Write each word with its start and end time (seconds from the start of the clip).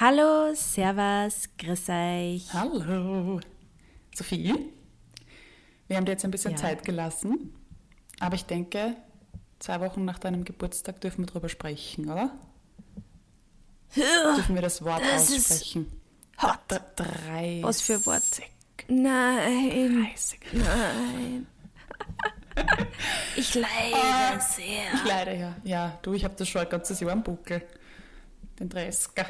Hallo, 0.00 0.54
Servus, 0.54 1.48
grüß 1.58 1.88
euch. 1.90 2.52
Hallo. 2.52 3.40
Sophie, 4.14 4.54
wir 5.86 5.96
haben 5.96 6.04
dir 6.04 6.12
jetzt 6.12 6.24
ein 6.24 6.30
bisschen 6.30 6.52
Ja. 6.52 6.56
Zeit 6.56 6.84
gelassen, 6.84 7.54
aber 8.20 8.34
ich 8.34 8.44
denke, 8.44 8.96
zwei 9.58 9.80
Wochen 9.80 10.04
nach 10.04 10.18
deinem 10.18 10.44
Geburtstag 10.44 11.00
dürfen 11.00 11.22
wir 11.22 11.26
drüber 11.26 11.48
sprechen, 11.48 12.10
oder? 12.10 12.30
Dürfen 13.94 14.54
wir 14.54 14.62
das 14.62 14.82
Wort 14.82 15.02
Das 15.02 15.30
aussprechen? 15.30 15.92
hot. 16.40 16.58
Drei. 16.96 17.58
Was 17.62 17.82
für 17.82 18.04
Wort? 18.06 18.22
Nein, 18.88 20.08
30. 20.14 20.40
nein. 20.52 21.46
Ich 23.34 23.54
leide 23.54 23.94
Ah. 23.96 24.38
sehr. 24.38 24.92
Ich 24.94 25.04
leide 25.06 25.34
ja. 25.38 25.56
Ja, 25.64 25.98
du, 26.02 26.12
ich 26.12 26.22
habe 26.22 26.34
das 26.36 26.46
schon 26.48 26.60
ein 26.60 26.68
ganzes 26.68 27.00
Jahr 27.00 27.12
am 27.12 27.22
Buckel. 27.22 27.62
Den 28.58 28.68
30er. 28.68 29.24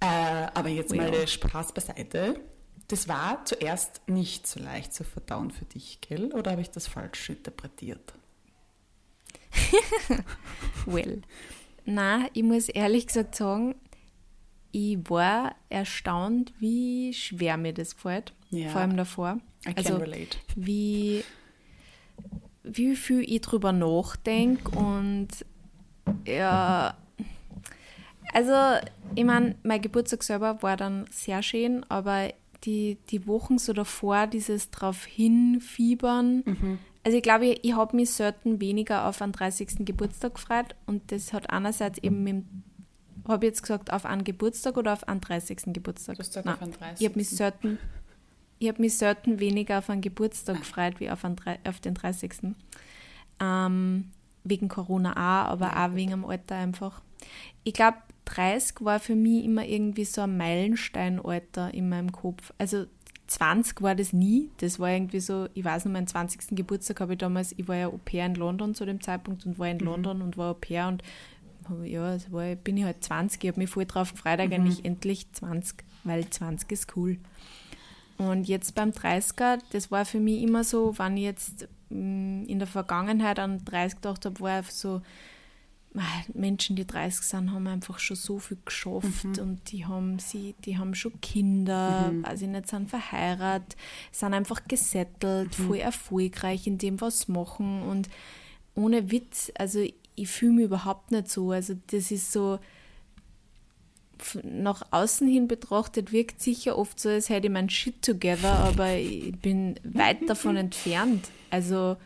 Äh, 0.00 0.06
aber 0.54 0.68
jetzt 0.68 0.92
Oh 0.92 0.96
mal 0.96 1.06
ja. 1.06 1.10
der 1.20 1.26
Spaß 1.26 1.72
beiseite. 1.72 2.40
Das 2.88 3.08
war 3.08 3.44
zuerst 3.44 4.00
nicht 4.06 4.46
so 4.46 4.60
leicht 4.60 4.94
zu 4.94 5.02
verdauen 5.04 5.50
für 5.50 5.64
dich, 5.64 6.00
gell? 6.02 6.32
Oder 6.32 6.52
habe 6.52 6.60
ich 6.60 6.70
das 6.70 6.86
falsch 6.86 7.30
interpretiert? 7.30 8.12
Well. 10.86 11.22
Na, 11.84 12.26
ich 12.32 12.42
muss 12.42 12.68
ehrlich 12.68 13.06
gesagt 13.06 13.34
sagen, 13.36 13.74
ich 14.72 14.98
war 15.08 15.54
erstaunt, 15.68 16.52
wie 16.58 17.12
schwer 17.14 17.56
mir 17.56 17.72
das 17.72 17.92
fällt. 17.92 18.34
Ja. 18.50 18.68
Vor 18.70 18.80
allem 18.82 18.96
davor. 18.96 19.38
I 19.66 19.74
can 19.74 19.76
Also, 19.78 19.96
relate. 19.96 20.36
wie, 20.56 21.24
wie 22.62 22.94
viel 22.96 23.22
ich 23.22 23.40
drüber 23.40 23.72
nachdenke 23.72 24.70
und 24.78 25.28
ja, 26.26 26.96
also 28.36 28.86
ich 29.14 29.24
meine, 29.24 29.54
mein 29.62 29.80
Geburtstag 29.80 30.22
selber 30.22 30.62
war 30.62 30.76
dann 30.76 31.06
sehr 31.10 31.42
schön, 31.42 31.86
aber 31.88 32.32
die, 32.64 32.98
die 33.08 33.26
Wochen 33.26 33.56
so 33.56 33.72
davor, 33.72 34.26
dieses 34.26 34.70
drauf 34.70 35.06
hinfiebern, 35.06 36.42
also 37.02 37.16
ich 37.16 37.22
glaube, 37.22 37.46
ich, 37.46 37.64
ich 37.64 37.74
habe 37.74 37.96
mich 37.96 38.10
selten 38.10 38.60
weniger 38.60 39.06
auf 39.06 39.22
einen 39.22 39.32
30. 39.32 39.86
Geburtstag 39.86 40.34
gefreut 40.34 40.74
und 40.84 41.12
das 41.12 41.32
hat 41.32 41.48
einerseits 41.48 41.98
eben 41.98 42.24
mit 42.24 42.44
habe 43.26 43.46
ich 43.46 43.50
jetzt 43.50 43.62
gesagt, 43.62 43.92
auf 43.92 44.04
einen 44.04 44.22
Geburtstag 44.22 44.76
oder 44.76 44.92
auf 44.92 45.08
einen 45.08 45.20
30. 45.20 45.72
Geburtstag? 45.72 46.16
Du 46.16 46.20
hast 46.20 46.28
gesagt, 46.28 46.46
Nein, 46.46 46.54
auf 46.54 46.62
einen 46.62 46.72
30.. 46.72 47.00
Ich 47.00 47.08
habe 47.08 47.18
mich 47.18 47.30
selten, 47.30 47.78
ich 48.58 48.68
habe 48.68 48.80
mich 48.82 48.98
selten 48.98 49.40
weniger 49.40 49.78
auf 49.78 49.90
einen 49.90 50.00
Geburtstag 50.00 50.58
gefreut 50.58 51.00
wie 51.00 51.10
auf, 51.10 51.24
einen, 51.24 51.36
auf 51.66 51.80
den 51.80 51.94
30. 51.94 52.54
Ähm, 53.40 54.10
wegen 54.44 54.68
Corona 54.68 55.12
auch, 55.12 55.50
aber 55.50 55.76
auch 55.76 55.94
wegen 55.94 56.10
dem 56.10 56.24
Alter 56.24 56.56
einfach. 56.56 57.02
Ich 57.64 57.74
glaube, 57.74 57.96
30 58.26 58.76
war 58.80 59.00
für 59.00 59.14
mich 59.14 59.44
immer 59.44 59.64
irgendwie 59.64 60.04
so 60.04 60.22
ein 60.22 60.36
Meilensteinalter 60.36 61.72
in 61.74 61.88
meinem 61.88 62.12
Kopf. 62.12 62.52
Also 62.58 62.86
20 63.28 63.82
war 63.82 63.94
das 63.94 64.12
nie. 64.12 64.50
Das 64.58 64.78
war 64.78 64.90
irgendwie 64.90 65.20
so, 65.20 65.48
ich 65.54 65.64
weiß 65.64 65.84
noch, 65.84 65.92
meinen 65.92 66.06
20. 66.06 66.56
Geburtstag 66.56 67.00
habe 67.00 67.14
ich 67.14 67.18
damals, 67.18 67.52
ich 67.56 67.66
war 67.66 67.76
ja 67.76 67.86
Au 67.88 67.98
pair 68.04 68.26
in 68.26 68.34
London 68.34 68.74
zu 68.74 68.84
dem 68.84 69.00
Zeitpunkt 69.00 69.46
und 69.46 69.58
war 69.58 69.68
in 69.68 69.78
London 69.80 70.22
und 70.22 70.36
war 70.36 70.50
Au 70.52 70.54
pair 70.54 70.88
und 70.88 71.02
ich- 71.02 71.90
ja, 71.92 72.14
es 72.14 72.30
war, 72.30 72.54
bin 72.54 72.76
ich 72.76 72.84
halt 72.84 73.02
20. 73.02 73.42
Ich 73.42 73.48
habe 73.50 73.60
mich 73.60 73.70
voll 73.70 73.86
drauf 73.86 74.12
gefreut, 74.12 74.38
eigentlich 74.38 74.84
endlich 74.84 75.26
20, 75.32 75.78
weil 76.04 76.28
20 76.30 76.70
ist 76.70 76.96
cool. 76.96 77.18
Und 78.18 78.46
jetzt 78.48 78.74
beim 78.76 78.92
30er, 78.92 79.58
das 79.72 79.90
war 79.90 80.04
für 80.04 80.20
mich 80.20 80.42
immer 80.42 80.62
so, 80.64 80.96
wenn 80.98 81.16
ich 81.16 81.24
jetzt 81.24 81.68
mh, 81.90 82.44
in 82.46 82.58
der 82.60 82.68
Vergangenheit 82.68 83.38
an 83.40 83.64
30 83.64 83.96
gedacht 83.96 84.24
habe, 84.24 84.40
war 84.40 84.58
einfach 84.58 84.70
so, 84.70 85.02
Menschen, 86.34 86.76
die 86.76 86.86
30 86.86 87.24
sind, 87.24 87.52
haben 87.52 87.66
einfach 87.66 87.98
schon 87.98 88.16
so 88.16 88.38
viel 88.38 88.58
geschafft 88.64 89.38
und 89.38 89.60
die 89.72 89.86
haben 89.86 90.18
sie, 90.18 90.54
die 90.64 90.78
haben 90.78 90.94
schon 90.94 91.20
Kinder, 91.20 92.12
weiß 92.22 92.42
ich 92.42 92.48
nicht, 92.48 92.68
sind 92.68 92.90
verheiratet, 92.90 93.76
sind 94.12 94.34
einfach 94.34 94.64
gesettelt, 94.68 95.54
voll 95.54 95.78
erfolgreich 95.78 96.66
in 96.66 96.78
dem, 96.78 97.00
was 97.00 97.20
sie 97.20 97.32
machen 97.32 97.82
und 97.82 98.08
ohne 98.74 99.10
Witz, 99.10 99.50
also 99.58 99.80
ich 100.16 100.28
fühle 100.28 100.52
mich 100.52 100.64
überhaupt 100.64 101.10
nicht 101.10 101.28
so. 101.28 101.50
Also 101.50 101.74
das 101.88 102.10
ist 102.10 102.32
so, 102.32 102.58
nach 104.42 104.82
außen 104.90 105.28
hin 105.28 105.46
betrachtet 105.46 106.12
wirkt 106.12 106.40
sicher 106.42 106.78
oft 106.78 106.98
so, 106.98 107.08
als 107.08 107.28
hätte 107.28 107.46
ich 107.48 107.52
mein 107.52 107.68
Shit 107.68 108.02
together, 108.02 108.54
aber 108.60 108.94
ich 108.94 109.36
bin 109.38 109.78
weit 109.84 110.28
davon 110.28 110.56
entfernt. 110.56 111.28
Also, 111.50 111.96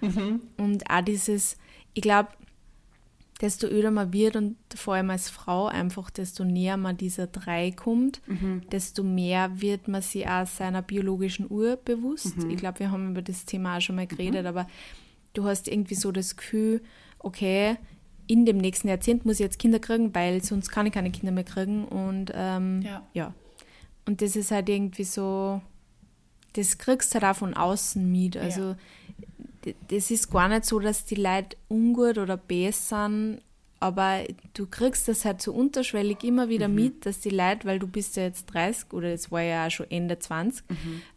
und 0.56 0.90
auch 0.90 1.00
dieses, 1.02 1.56
ich 1.94 2.02
glaube, 2.02 2.28
desto 3.40 3.66
öder 3.66 3.90
man 3.90 4.12
wird 4.12 4.36
und 4.36 4.56
vor 4.74 4.94
allem 4.94 5.10
als 5.10 5.30
Frau 5.30 5.66
einfach, 5.66 6.10
desto 6.10 6.44
näher 6.44 6.76
man 6.76 6.96
dieser 6.96 7.26
drei 7.26 7.70
kommt, 7.70 8.20
desto 8.70 9.02
mehr 9.02 9.60
wird 9.60 9.88
man 9.88 10.02
sich 10.02 10.28
auch 10.28 10.46
seiner 10.46 10.82
biologischen 10.82 11.50
Uhr 11.50 11.76
bewusst. 11.76 12.34
Ich 12.50 12.56
glaube, 12.58 12.80
wir 12.80 12.90
haben 12.90 13.10
über 13.12 13.22
das 13.22 13.44
Thema 13.46 13.76
auch 13.76 13.80
schon 13.80 13.96
mal 13.96 14.06
geredet, 14.06 14.44
aber 14.46 14.66
du 15.32 15.44
hast 15.44 15.68
irgendwie 15.68 15.94
so 15.94 16.12
das 16.12 16.36
Gefühl, 16.36 16.82
okay, 17.18 17.76
in 18.26 18.44
dem 18.46 18.58
nächsten 18.58 18.88
Jahrzehnt 18.88 19.24
muss 19.24 19.36
ich 19.36 19.40
jetzt 19.44 19.58
Kinder 19.58 19.78
kriegen, 19.80 20.14
weil 20.14 20.42
sonst 20.44 20.68
kann 20.70 20.86
ich 20.86 20.92
keine 20.92 21.10
Kinder 21.10 21.32
mehr 21.32 21.44
kriegen 21.44 21.84
und 21.86 22.30
ähm, 22.34 22.82
Ja. 22.82 23.02
ja. 23.14 23.34
Und 24.06 24.22
das 24.22 24.36
ist 24.36 24.50
halt 24.50 24.68
irgendwie 24.68 25.04
so, 25.04 25.60
das 26.54 26.78
kriegst 26.78 27.14
du 27.14 27.20
halt 27.20 27.24
auch 27.34 27.38
von 27.38 27.54
außen 27.54 28.10
mit. 28.10 28.36
Also 28.36 28.74
d- 28.74 28.78
das 29.88 30.10
ist 30.10 30.30
gar 30.30 30.48
nicht 30.48 30.64
so, 30.64 30.78
dass 30.78 31.04
die 31.04 31.16
Leute 31.16 31.56
ungut 31.68 32.18
oder 32.18 32.36
besser 32.36 33.08
sind, 33.08 33.42
aber 33.78 34.24
du 34.52 34.66
kriegst 34.66 35.08
das 35.08 35.24
halt 35.24 35.40
so 35.40 35.52
unterschwellig 35.52 36.22
immer 36.22 36.50
wieder 36.50 36.68
mit, 36.68 37.06
dass 37.06 37.20
die 37.20 37.30
Leute, 37.30 37.66
weil 37.66 37.78
du 37.78 37.86
bist 37.86 38.16
ja 38.16 38.24
jetzt 38.24 38.46
30 38.46 38.92
oder 38.92 39.08
es 39.08 39.32
war 39.32 39.40
ja 39.40 39.66
auch 39.66 39.70
schon 39.70 39.90
Ende 39.90 40.18
20, 40.18 40.64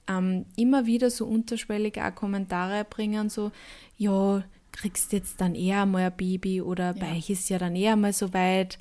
ähm, 0.08 0.46
immer 0.56 0.86
wieder 0.86 1.10
so 1.10 1.26
unterschwellig 1.26 2.02
auch 2.02 2.16
Kommentare 2.16 2.86
bringen, 2.90 3.30
so, 3.30 3.52
ja, 3.98 4.44
kriegst 4.72 5.14
jetzt 5.14 5.40
dann 5.40 5.56
eher 5.56 5.86
mal 5.86 6.04
ein 6.04 6.18
Baby 6.18 6.62
oder 6.62 6.94
bei 6.94 7.18
euch 7.18 7.30
ist 7.30 7.50
ja 7.50 7.58
dann 7.58 7.76
eher 7.76 7.96
mal 7.96 8.14
so 8.14 8.34
weit. 8.34 8.80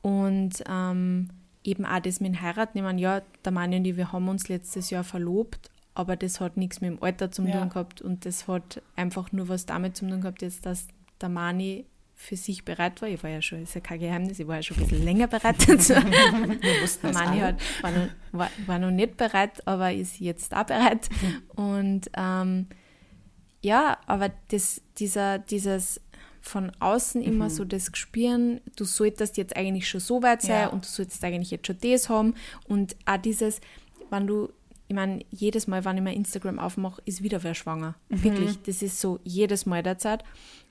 Und 0.00 0.64
ähm, 0.68 1.28
eben 1.64 1.84
auch 1.84 2.00
das 2.00 2.20
mit 2.20 2.34
dem 2.34 2.42
Heiraten. 2.42 2.78
Ich 2.78 2.84
meine, 2.84 3.00
ja, 3.00 3.22
der 3.44 3.52
Mann 3.52 3.72
und 3.72 3.84
ich, 3.84 3.96
wir 3.96 4.12
haben 4.12 4.28
uns 4.28 4.48
letztes 4.48 4.90
Jahr 4.90 5.04
verlobt, 5.04 5.70
aber 5.94 6.16
das 6.16 6.40
hat 6.40 6.56
nichts 6.56 6.80
mit 6.80 6.90
dem 6.90 7.02
Alter 7.02 7.30
zu 7.30 7.42
Ja. 7.42 7.60
tun 7.60 7.68
gehabt 7.68 8.02
und 8.02 8.24
das 8.26 8.48
hat 8.48 8.82
einfach 8.96 9.32
nur 9.32 9.48
was 9.48 9.66
damit 9.66 9.96
zu 9.96 10.06
tun 10.08 10.20
gehabt, 10.20 10.42
jetzt, 10.42 10.66
dass 10.66 10.86
der 11.20 11.28
Mani 11.28 11.86
für 12.16 12.36
sich 12.36 12.64
bereit 12.64 13.02
war. 13.02 13.08
Ich 13.08 13.22
war 13.22 13.30
ja 13.30 13.42
schon, 13.42 13.62
ist 13.62 13.74
ja 13.74 13.80
kein 13.80 13.98
Geheimnis, 14.00 14.38
ich 14.38 14.46
war 14.46 14.56
ja 14.56 14.62
schon 14.62 14.76
ein 14.78 14.86
bisschen 14.86 15.04
länger 15.04 15.26
bereit 15.26 15.56
dazu. 15.68 15.94
Mani 17.12 17.40
hat, 17.40 17.56
war, 17.82 17.90
noch, 17.90 18.08
war, 18.32 18.50
war 18.66 18.78
noch 18.78 18.90
nicht 18.90 19.16
bereit, 19.16 19.66
aber 19.66 19.92
ist 19.92 20.20
jetzt 20.20 20.54
auch 20.54 20.64
bereit. 20.64 21.08
Und 21.56 22.10
ähm, 22.16 22.66
ja, 23.62 23.98
aber 24.06 24.30
das, 24.48 24.82
dieser, 24.98 25.38
dieses 25.38 26.00
von 26.40 26.70
außen 26.78 27.22
immer 27.22 27.48
so 27.48 27.64
das 27.64 27.90
Gespüren, 27.90 28.60
du 28.76 28.84
solltest 28.84 29.38
jetzt 29.38 29.56
eigentlich 29.56 29.88
schon 29.88 30.00
so 30.00 30.22
weit 30.22 30.42
sein 30.42 30.50
Ja. 30.64 30.66
und 30.68 30.84
du 30.84 30.88
solltest 30.90 31.24
eigentlich 31.24 31.50
jetzt 31.50 31.66
schon 31.66 31.78
das 31.80 32.10
haben. 32.10 32.34
Und 32.68 32.96
auch 33.06 33.16
dieses, 33.16 33.62
wenn 34.10 34.26
du, 34.26 34.50
ich 34.88 34.94
meine, 34.94 35.24
jedes 35.30 35.66
Mal, 35.66 35.84
wenn 35.84 35.96
ich 35.96 36.02
mein 36.02 36.16
Instagram 36.16 36.58
aufmache, 36.58 37.00
ist 37.04 37.22
wieder 37.22 37.42
wer 37.42 37.54
schwanger. 37.54 37.94
Wirklich, 38.08 38.60
das 38.62 38.82
ist 38.82 39.00
so 39.00 39.18
jedes 39.24 39.64
Mal 39.66 39.82
derzeit. 39.82 40.24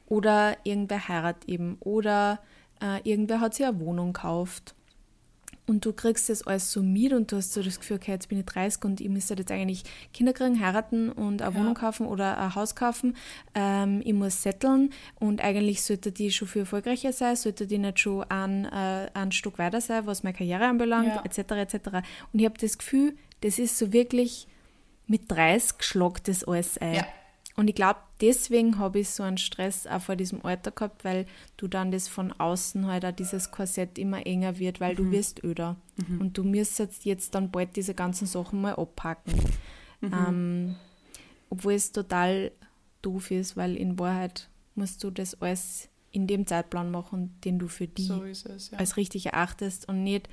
Oder 0.07 0.57
irgendwer 0.63 1.07
heiratet 1.07 1.49
eben. 1.49 1.77
Oder 1.79 2.39
äh, 2.81 2.99
irgendwer 3.09 3.39
hat 3.39 3.55
sich 3.55 3.65
eine 3.65 3.79
Wohnung 3.79 4.13
gekauft. 4.13 4.75
Und 5.65 5.85
du 5.85 5.93
kriegst 5.93 6.27
das 6.27 6.45
alles 6.45 6.73
so 6.73 6.83
mit 6.83 7.13
und 7.13 7.31
du 7.31 7.37
hast 7.37 7.53
so 7.53 7.63
das 7.63 7.79
Gefühl, 7.79 7.95
okay, 7.95 8.11
jetzt 8.11 8.27
bin 8.27 8.37
ich 8.37 8.45
30 8.45 8.83
und 8.83 8.99
ich 8.99 9.07
müsste 9.07 9.33
jetzt 9.35 9.49
eigentlich 9.49 9.85
Kinder 10.13 10.33
kriegen, 10.33 10.59
heiraten 10.59 11.09
und 11.09 11.41
eine 11.41 11.53
Ja. 11.55 11.59
Wohnung 11.59 11.73
kaufen 11.73 12.05
oder 12.05 12.37
ein 12.37 12.53
Haus 12.53 12.75
kaufen. 12.75 13.15
Ähm, 13.55 14.01
ich 14.03 14.11
muss 14.13 14.41
setteln 14.43 14.89
und 15.21 15.41
eigentlich 15.41 15.81
sollte 15.81 16.11
die 16.11 16.31
schon 16.31 16.49
viel 16.49 16.63
erfolgreicher 16.63 17.13
sein, 17.13 17.37
sollte 17.37 17.65
die 17.65 17.77
nicht 17.77 17.97
schon 18.01 18.23
ein, 18.29 18.65
äh, 18.65 19.09
ein 19.13 19.31
Stück 19.31 19.57
weiter 19.57 19.79
sein, 19.79 20.05
was 20.05 20.23
meine 20.23 20.35
Karriere 20.37 20.65
anbelangt, 20.65 21.07
Ja. 21.15 21.23
etc. 21.23 21.51
etc. 21.53 21.75
Und 22.33 22.39
ich 22.39 22.45
habe 22.45 22.57
das 22.59 22.77
Gefühl, 22.77 23.15
das 23.43 23.59
ist 23.59 23.77
so 23.77 23.91
wirklich 23.93 24.47
mit 25.07 25.29
30 25.29 25.83
schlagt 25.83 26.27
das 26.27 26.43
alles 26.43 26.77
ein. 26.77 26.95
Ja. 26.95 27.07
Und 27.55 27.69
ich 27.69 27.75
glaube, 27.75 27.99
deswegen 28.19 28.79
habe 28.79 28.99
ich 28.99 29.09
so 29.09 29.21
einen 29.21 29.37
Stress 29.37 29.85
auch 29.85 30.01
vor 30.01 30.15
diesem 30.15 30.43
Alter 30.43 30.71
gehabt, 30.71 31.03
weil 31.03 31.27
du 31.57 31.67
dann 31.67 31.91
das 31.91 32.07
von 32.07 32.31
außen 32.31 32.87
halt 32.87 33.05
auch 33.05 33.11
dieses 33.11 33.51
Korsett 33.51 33.99
immer 33.99 34.25
enger 34.25 34.57
wird, 34.57 34.79
weil 34.79 34.95
du 34.95 35.11
wirst 35.11 35.43
öder. 35.43 35.75
Und 36.19 36.37
du 36.37 36.43
müsstest 36.43 37.05
jetzt 37.05 37.35
dann 37.35 37.51
bald 37.51 37.75
diese 37.75 37.93
ganzen 37.93 38.25
Sachen 38.25 38.61
mal 38.61 38.75
abpacken. 38.75 39.33
Ähm, 40.01 40.75
obwohl 41.49 41.73
es 41.73 41.93
total 41.93 42.51
doof 43.01 43.31
ist, 43.31 43.55
weil 43.55 43.77
in 43.77 43.97
Wahrheit 43.99 44.49
musst 44.75 45.01
du 45.03 45.11
das 45.11 45.39
alles 45.41 45.87
in 46.11 46.27
dem 46.27 46.45
Zeitplan 46.45 46.91
machen, 46.91 47.39
den 47.45 47.57
du 47.57 47.67
für 47.67 47.87
die 47.87 48.03
So 48.03 48.23
es, 48.23 48.71
ja. 48.71 48.77
als 48.79 48.97
richtig 48.97 49.27
erachtest 49.27 49.87
und 49.87 50.03
nicht, 50.03 50.27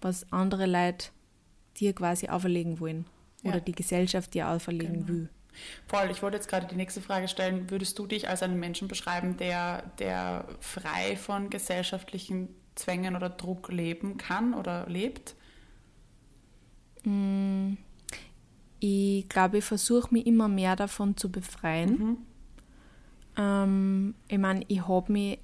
was 0.00 0.30
andere 0.32 0.66
Leute 0.66 1.08
dir 1.78 1.92
quasi 1.94 2.28
auferlegen 2.28 2.80
wollen. 2.80 3.06
Oder 3.44 3.54
Ja. 3.56 3.60
die 3.60 3.72
Gesellschaft 3.72 4.34
dir 4.34 4.48
auferlegen 4.48 5.06
Genau. 5.06 5.08
will. 5.08 5.28
Voll, 5.86 6.10
ich 6.10 6.22
wollte 6.22 6.36
jetzt 6.36 6.48
gerade 6.48 6.66
die 6.66 6.74
nächste 6.76 7.00
Frage 7.00 7.28
stellen. 7.28 7.70
Würdest 7.70 7.98
du 7.98 8.06
dich 8.06 8.28
als 8.28 8.42
einen 8.42 8.60
Menschen 8.60 8.88
beschreiben, 8.88 9.36
der, 9.38 9.84
der 9.98 10.44
frei 10.60 11.16
von 11.16 11.48
gesellschaftlichen 11.48 12.48
Zwängen 12.74 13.16
oder 13.16 13.30
Druck 13.30 13.72
leben 13.72 14.18
kann 14.18 14.52
oder 14.52 14.86
lebt? 14.86 15.34
Mm, 17.04 17.74
ich 18.80 19.28
glaube, 19.28 19.58
ich 19.58 19.64
versuche 19.64 20.12
mich 20.12 20.26
immer 20.26 20.48
mehr 20.48 20.76
davon 20.76 21.16
zu 21.16 21.30
befreien. 21.30 21.90
Mhm. 21.98 22.16
Ähm, 23.38 24.14
ich 24.28 24.38
meine, 24.38 24.64
ich 24.68 24.86
habe 24.86 25.12
mich 25.12 25.38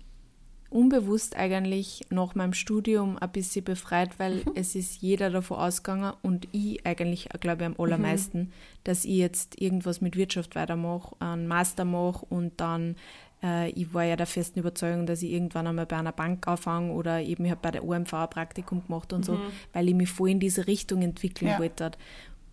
unbewusst 0.73 1.37
eigentlich 1.37 2.03
nach 2.11 2.35
meinem 2.35 2.53
Studium 2.55 3.19
ein 3.19 3.31
bisschen 3.31 3.65
befreit, 3.65 4.19
weil 4.19 4.37
Mhm. 4.37 4.53
es 4.55 4.75
ist 4.75 5.03
jeder 5.03 5.31
davon 5.31 5.59
ausgegangen 5.59 6.13
und 6.23 6.49
ich 6.53 6.85
eigentlich, 6.87 7.29
glaube 7.41 7.63
ich, 7.63 7.67
am 7.67 7.75
allermeisten, 7.79 8.39
Mhm. 8.39 8.49
dass 8.85 9.05
ich 9.05 9.17
jetzt 9.17 9.61
irgendwas 9.61 10.01
mit 10.01 10.17
Wirtschaft 10.17 10.55
weitermache, 10.55 11.15
einen 11.21 11.47
Master 11.47 11.85
mache 11.85 12.25
und 12.27 12.61
dann, 12.61 12.97
äh, 13.43 13.69
ich 13.71 13.93
war 13.93 14.05
ja 14.05 14.17
der 14.17 14.27
festen 14.27 14.61
Überzeugung, 14.61 15.05
dass 15.07 15.23
ich 15.23 15.31
irgendwann 15.33 15.67
einmal 15.67 15.87
bei 15.87 15.97
einer 15.97 16.13
Bank 16.13 16.47
anfange 16.49 16.93
oder 16.93 17.21
eben 17.21 17.45
ich 17.45 17.51
habe 17.51 17.61
bei 17.63 17.71
der 17.71 17.85
OMV 17.85 18.15
ein 18.15 18.31
Praktikum 18.31 18.83
gemacht 18.87 19.13
und 19.13 19.25
so, 19.25 19.39
weil 19.73 19.89
ich 19.89 19.95
mich 19.95 20.09
voll 20.11 20.31
in 20.31 20.41
diese 20.41 20.67
Richtung 20.67 21.03
entwickeln 21.03 21.49
Mhm. 21.49 21.53
Ja. 21.53 21.59
wollte. 21.59 21.91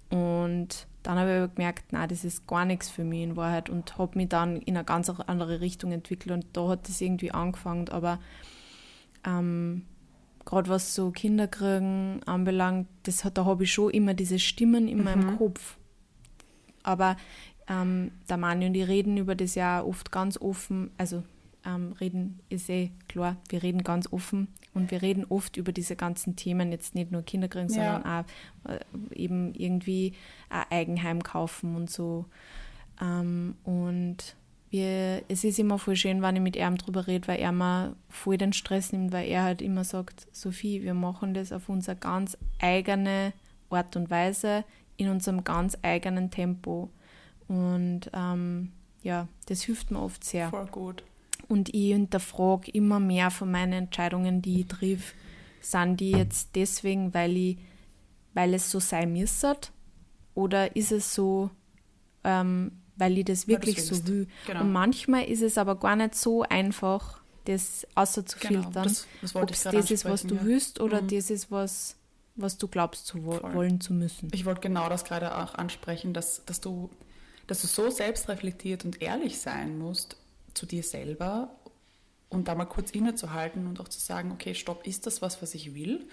Und 0.09 0.87
dann 1.09 1.17
habe 1.17 1.31
ich 1.31 1.37
aber 1.37 1.47
gemerkt, 1.47 1.91
nein, 1.91 2.07
das 2.07 2.23
ist 2.23 2.45
gar 2.45 2.65
nichts 2.65 2.87
für 2.87 3.03
mich 3.03 3.23
in 3.23 3.35
Wahrheit 3.35 3.67
und 3.67 3.97
habe 3.97 4.15
mich 4.15 4.29
dann 4.29 4.57
in 4.57 4.77
eine 4.77 4.85
ganz 4.85 5.09
andere 5.09 5.59
Richtung 5.59 5.91
entwickelt 5.91 6.31
und 6.31 6.45
da 6.53 6.67
hat 6.67 6.87
es 6.87 7.01
irgendwie 7.01 7.31
angefangen. 7.31 7.89
Aber 7.89 8.19
ähm, 9.25 9.85
gerade 10.45 10.69
was 10.69 10.93
so 10.93 11.09
Kinderkriegen 11.09 12.21
anbelangt, 12.27 12.89
das 13.01 13.25
hat, 13.25 13.39
da 13.39 13.45
habe 13.45 13.63
ich 13.63 13.73
schon 13.73 13.89
immer 13.89 14.13
diese 14.13 14.37
Stimmen 14.37 14.87
in 14.87 15.03
meinem 15.03 15.35
Kopf. 15.39 15.79
Aber 16.83 17.17
ähm, 17.67 18.11
der 18.29 18.37
Mani 18.37 18.67
und 18.67 18.75
ich 18.75 18.87
reden 18.87 19.17
über 19.17 19.33
das 19.33 19.55
ja 19.55 19.81
oft 19.81 20.11
ganz 20.11 20.37
offen, 20.39 20.91
also 20.99 21.23
ähm, 21.75 21.93
reden 21.99 22.39
ist 22.49 22.69
eh 22.69 22.91
klar, 23.07 23.37
wir 23.49 23.61
reden 23.63 23.83
ganz 23.83 24.11
offen 24.11 24.47
und 24.73 24.91
wir 24.91 25.01
reden 25.01 25.25
oft 25.29 25.57
über 25.57 25.71
diese 25.71 25.95
ganzen 25.95 26.35
Themen, 26.35 26.71
jetzt 26.71 26.95
nicht 26.95 27.11
nur 27.11 27.21
Kinderkriegen, 27.21 27.69
Ja. 27.69 27.93
sondern 28.01 28.25
auch 28.65 28.71
äh, 28.71 28.79
eben 29.15 29.53
irgendwie 29.53 30.13
ein 30.49 30.65
Eigenheim 30.69 31.21
kaufen 31.23 31.75
und 31.75 31.89
so. 31.89 32.25
Ähm, 33.01 33.55
und 33.63 34.35
wir, 34.71 35.23
es 35.27 35.43
ist 35.43 35.57
immer 35.59 35.79
voll 35.79 35.95
schön, 35.95 36.21
wenn 36.21 36.35
ich 36.35 36.41
mit 36.41 36.55
ihm 36.55 36.77
drüber 36.77 37.07
rede, 37.07 37.27
weil 37.27 37.39
er 37.39 37.51
mir 37.51 37.95
voll 38.09 38.37
den 38.37 38.53
Stress 38.53 38.91
nimmt, 38.91 39.11
weil 39.11 39.27
er 39.27 39.43
halt 39.43 39.61
immer 39.61 39.83
sagt, 39.83 40.27
Sophie, 40.31 40.83
wir 40.83 40.93
machen 40.93 41.33
das 41.33 41.51
auf 41.51 41.69
unsere 41.69 41.95
ganz 41.97 42.37
eigene 42.61 43.33
Art 43.69 43.95
und 43.95 44.09
Weise, 44.09 44.63
in 44.97 45.09
unserem 45.09 45.43
ganz 45.43 45.77
eigenen 45.81 46.29
Tempo. 46.29 46.89
Und 47.47 48.11
ähm, 48.13 48.71
ja, 49.01 49.27
das 49.47 49.61
hilft 49.63 49.89
mir 49.91 50.01
oft 50.01 50.23
sehr. 50.23 50.49
Voll 50.49 50.67
gut. 50.67 51.03
Und 51.49 51.73
ich 51.73 51.91
hinterfrage 51.91 52.71
immer 52.71 52.99
mehr 53.01 53.31
von 53.31 53.51
meinen 53.51 53.73
Entscheidungen, 53.73 54.41
die 54.41 54.61
ich 54.61 54.67
triff, 54.67 55.13
sind 55.59 55.99
die 55.99 56.11
jetzt 56.11 56.55
deswegen, 56.55 57.13
weil 57.13 57.35
ich, 57.35 57.57
weil 58.33 58.53
es 58.53 58.71
so 58.71 58.79
sein 58.79 59.11
müsste? 59.11 59.57
Oder 60.35 60.75
ist 60.75 60.91
es 60.93 61.13
so, 61.13 61.49
ähm, 62.23 62.71
weil 62.95 63.17
ich 63.17 63.25
das 63.25 63.47
wirklich 63.47 63.83
so 63.83 64.07
will? 64.07 64.27
Genau. 64.45 64.61
Und 64.61 64.71
manchmal 64.71 65.25
ist 65.25 65.41
es 65.41 65.57
aber 65.57 65.75
gar 65.77 65.95
nicht 65.95 66.15
so 66.15 66.43
einfach, 66.43 67.19
das 67.45 67.87
auszufiltern, 67.95 68.61
Genau, 68.61 68.69
das- 68.71 69.07
das 69.21 69.35
ob 69.35 69.49
es 69.51 69.63
das 69.63 69.89
ist, 69.91 70.05
was 70.05 70.21
du 70.23 70.35
ja. 70.35 70.43
willst, 70.45 70.79
oder 70.79 71.01
Mhm. 71.01 71.07
das 71.07 71.29
ist, 71.31 71.49
was, 71.51 71.95
was 72.35 72.57
du 72.59 72.67
glaubst 72.67 73.07
zu 73.07 73.25
wo 73.25 73.31
Voll. 73.31 73.53
wollen 73.55 73.81
zu 73.81 73.93
müssen. 73.93 74.29
Ich 74.33 74.45
wollte 74.45 74.61
genau 74.61 74.87
das 74.87 75.03
gerade 75.03 75.35
auch 75.35 75.55
ansprechen, 75.55 76.13
dass, 76.13 76.45
dass, 76.45 76.61
du, 76.61 76.91
dass 77.47 77.61
du 77.61 77.67
so 77.67 77.89
selbstreflektiert 77.89 78.85
und 78.85 79.01
ehrlich 79.01 79.39
sein 79.39 79.79
musst 79.79 80.15
zu 80.53 80.65
dir 80.65 80.83
selber 80.83 81.55
und 82.29 82.47
da 82.47 82.55
mal 82.55 82.65
kurz 82.65 82.91
innezuhalten 82.91 83.67
und 83.67 83.79
auch 83.79 83.87
zu 83.87 83.99
sagen, 83.99 84.31
okay, 84.31 84.53
stopp, 84.53 84.85
ist 84.85 85.07
das 85.07 85.21
was, 85.21 85.41
was 85.41 85.55
ich 85.55 85.75
will? 85.75 86.07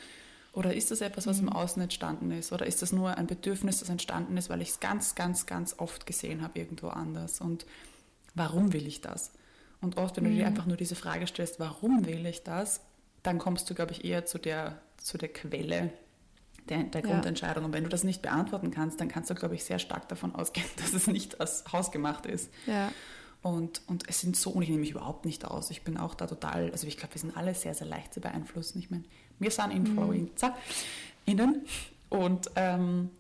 Oder 0.53 0.75
ist 0.75 0.91
das 0.91 1.03
etwas, 1.03 1.27
was 1.27 1.39
im 1.39 1.51
Außen 1.51 1.83
entstanden 1.83 2.31
ist? 2.31 2.51
Oder 2.51 2.67
ist 2.67 2.81
das 2.81 2.91
nur 2.91 3.19
ein 3.19 3.27
Bedürfnis, 3.27 3.81
das 3.81 3.91
entstanden 3.91 4.39
ist, 4.39 4.49
weil 4.49 4.63
ich 4.63 4.71
es 4.71 4.81
ganz, 4.81 5.15
ganz, 5.15 5.45
ganz 5.45 5.75
oft 5.79 6.07
gesehen 6.07 6.41
habe 6.41 6.59
irgendwo 6.59 6.89
anders? 6.89 7.43
Und 7.43 7.67
warum 8.35 8.73
will 8.73 8.87
ich 8.87 9.03
das? 9.03 9.33
Und 9.83 9.99
oft, 9.99 10.17
wenn 10.17 10.25
du 10.25 10.31
dir 10.31 10.47
einfach 10.47 10.65
nur 10.65 10.79
diese 10.79 10.95
Frage 10.95 11.27
stellst, 11.27 11.61
warum 11.61 12.07
will 12.07 12.25
ich 12.25 12.43
das, 12.43 12.81
dann 13.23 13.39
kommst 13.39 13.69
du, 13.69 13.75
glaube 13.75 13.93
ich, 13.93 14.05
eher 14.07 14.25
zu 14.25 14.39
der, 14.39 14.81
zu 14.97 15.19
der 15.19 15.29
Quelle 15.29 15.93
der, 16.69 16.85
der 16.85 17.03
Ja. 17.03 17.09
Grundentscheidung. 17.09 17.65
Und 17.65 17.73
wenn 17.73 17.85
du 17.85 17.91
das 17.91 18.05
nicht 18.05 18.23
beantworten 18.23 18.71
kannst, 18.71 19.01
dann 19.01 19.09
kannst 19.09 19.31
du, 19.31 19.35
glaube 19.35 19.55
ich, 19.55 19.65
sehr 19.65 19.79
stark 19.79 20.09
davon 20.09 20.35
ausgehen, 20.35 20.67
dass 20.77 20.93
es 20.93 21.07
nicht 21.07 21.41
aus 21.41 21.65
hausgemacht 21.71 22.27
ist. 22.27 22.51
Ja. 22.67 22.93
Und, 23.47 23.81
und 23.87 24.09
es 24.09 24.21
sind 24.21 24.37
so, 24.37 24.51
und 24.51 24.63
ich 24.63 24.69
nehme 24.71 24.81
mich 24.81 24.91
überhaupt 24.91 25.25
nicht 25.25 25.45
aus. 25.45 25.71
Ich 25.71 25.83
bin 25.83 25.97
auch 25.99 26.17
da 26.17 26.27
total, 26.27 26.73
also 26.73 26.89
ich 26.89 26.97
glaube, 26.97 27.15
wir 27.15 27.21
sind 27.21 27.37
alle 27.37 27.55
sehr, 27.55 27.75
sehr 27.75 27.87
leicht 27.87 28.13
zu 28.13 28.21
beeinflussen. 28.21 28.81
Ich 28.81 28.91
meine, 28.91 29.05
wir 29.39 29.53
sind 29.53 29.71
Influencer 29.71 30.57
innen 31.27 31.65
und 32.09 32.51
ähm, 32.57 33.11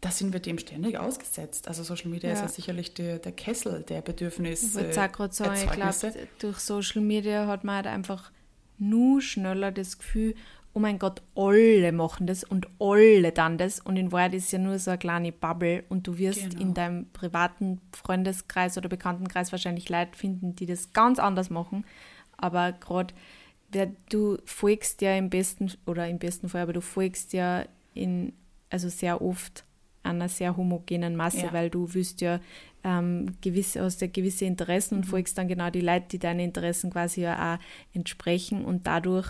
da 0.00 0.12
sind 0.12 0.32
wir 0.32 0.38
dem 0.38 0.58
ständig 0.58 0.96
ausgesetzt. 0.96 1.66
Also 1.66 1.82
Social 1.82 2.08
Media 2.08 2.30
ist 2.30 2.38
Ja. 2.38 2.44
ja 2.44 2.48
sicherlich 2.52 2.94
der, 2.94 3.18
der 3.18 3.32
Kessel 3.32 3.82
der 3.82 4.00
Bedürfnisse. 4.02 4.80
Ich 4.80 4.96
wollte 4.96 5.08
gerade 5.12 5.34
sagen, 5.34 5.56
ich 5.56 5.70
glaube, 5.72 6.28
durch 6.38 6.58
Social 6.58 7.02
Media 7.02 7.48
hat 7.48 7.64
man 7.64 7.76
halt 7.76 7.86
einfach 7.88 8.30
nur 8.78 9.20
schneller 9.20 9.72
das 9.72 9.98
Gefühl, 9.98 10.36
oh 10.74 10.78
mein 10.78 10.98
Gott, 10.98 11.22
alle 11.34 11.92
machen 11.92 12.26
das 12.26 12.44
und 12.44 12.66
alle 12.80 13.30
dann 13.32 13.58
das. 13.58 13.78
Und 13.80 13.96
in 13.96 14.10
Wahrheit 14.12 14.34
ist 14.34 14.52
ja 14.52 14.58
nur 14.58 14.78
so 14.78 14.90
eine 14.90 14.98
kleine 14.98 15.32
Bubble 15.32 15.84
und 15.88 16.06
du 16.06 16.16
wirst 16.18 16.50
Genau. 16.50 16.60
in 16.62 16.74
deinem 16.74 17.06
privaten 17.12 17.80
Freundeskreis 17.92 18.78
oder 18.78 18.88
Bekanntenkreis 18.88 19.52
wahrscheinlich 19.52 19.88
Leute 19.88 20.16
finden, 20.16 20.54
die 20.56 20.66
das 20.66 20.92
ganz 20.92 21.18
anders 21.18 21.50
machen. 21.50 21.84
Aber 22.38 22.72
gerade, 22.72 23.12
du 24.10 24.38
folgst 24.44 25.02
ja 25.02 25.14
im 25.16 25.28
besten, 25.30 25.72
oder 25.86 26.08
im 26.08 26.18
besten 26.18 26.48
Fall, 26.48 26.62
aber 26.62 26.72
du 26.72 26.80
folgst 26.80 27.32
ja 27.34 27.64
in, 27.94 28.32
also 28.70 28.88
sehr 28.88 29.20
oft 29.20 29.64
einer 30.02 30.28
sehr 30.28 30.56
homogenen 30.56 31.14
Masse, 31.16 31.46
Ja. 31.46 31.52
weil 31.52 31.70
du 31.70 31.92
willst 31.94 32.20
ja 32.22 32.40
ähm, 32.82 33.36
gewisse, 33.40 33.80
hast 33.82 34.00
ja 34.00 34.08
gewisse 34.08 34.44
Interessen 34.46 34.96
und 34.96 35.04
folgst 35.04 35.38
dann 35.38 35.46
genau 35.46 35.70
die 35.70 35.80
Leute, 35.82 36.06
die 36.10 36.18
deine 36.18 36.42
Interessen 36.42 36.90
quasi 36.90 37.20
ja 37.20 37.54
auch 37.54 37.58
entsprechen 37.94 38.64
und 38.64 38.86
dadurch, 38.88 39.28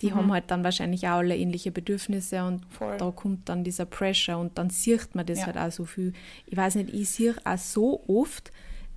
die 0.00 0.14
haben 0.14 0.30
halt 0.32 0.50
dann 0.50 0.62
wahrscheinlich 0.64 1.06
auch 1.08 1.18
alle 1.18 1.36
ähnliche 1.36 1.72
Bedürfnisse 1.72 2.44
und 2.44 2.64
Voll. 2.72 2.96
da 2.98 3.10
kommt 3.10 3.48
dann 3.48 3.64
dieser 3.64 3.84
Pressure 3.84 4.38
und 4.38 4.56
dann 4.56 4.70
sieht 4.70 5.14
man 5.14 5.26
das 5.26 5.40
Ja. 5.40 5.46
halt 5.46 5.58
auch 5.58 5.72
so 5.72 5.84
viel. 5.84 6.12
Ich 6.46 6.56
weiß 6.56 6.76
nicht, 6.76 6.94
ich 6.94 7.08
sehe 7.10 7.34
auch 7.44 7.58
so 7.58 8.04
oft 8.08 8.52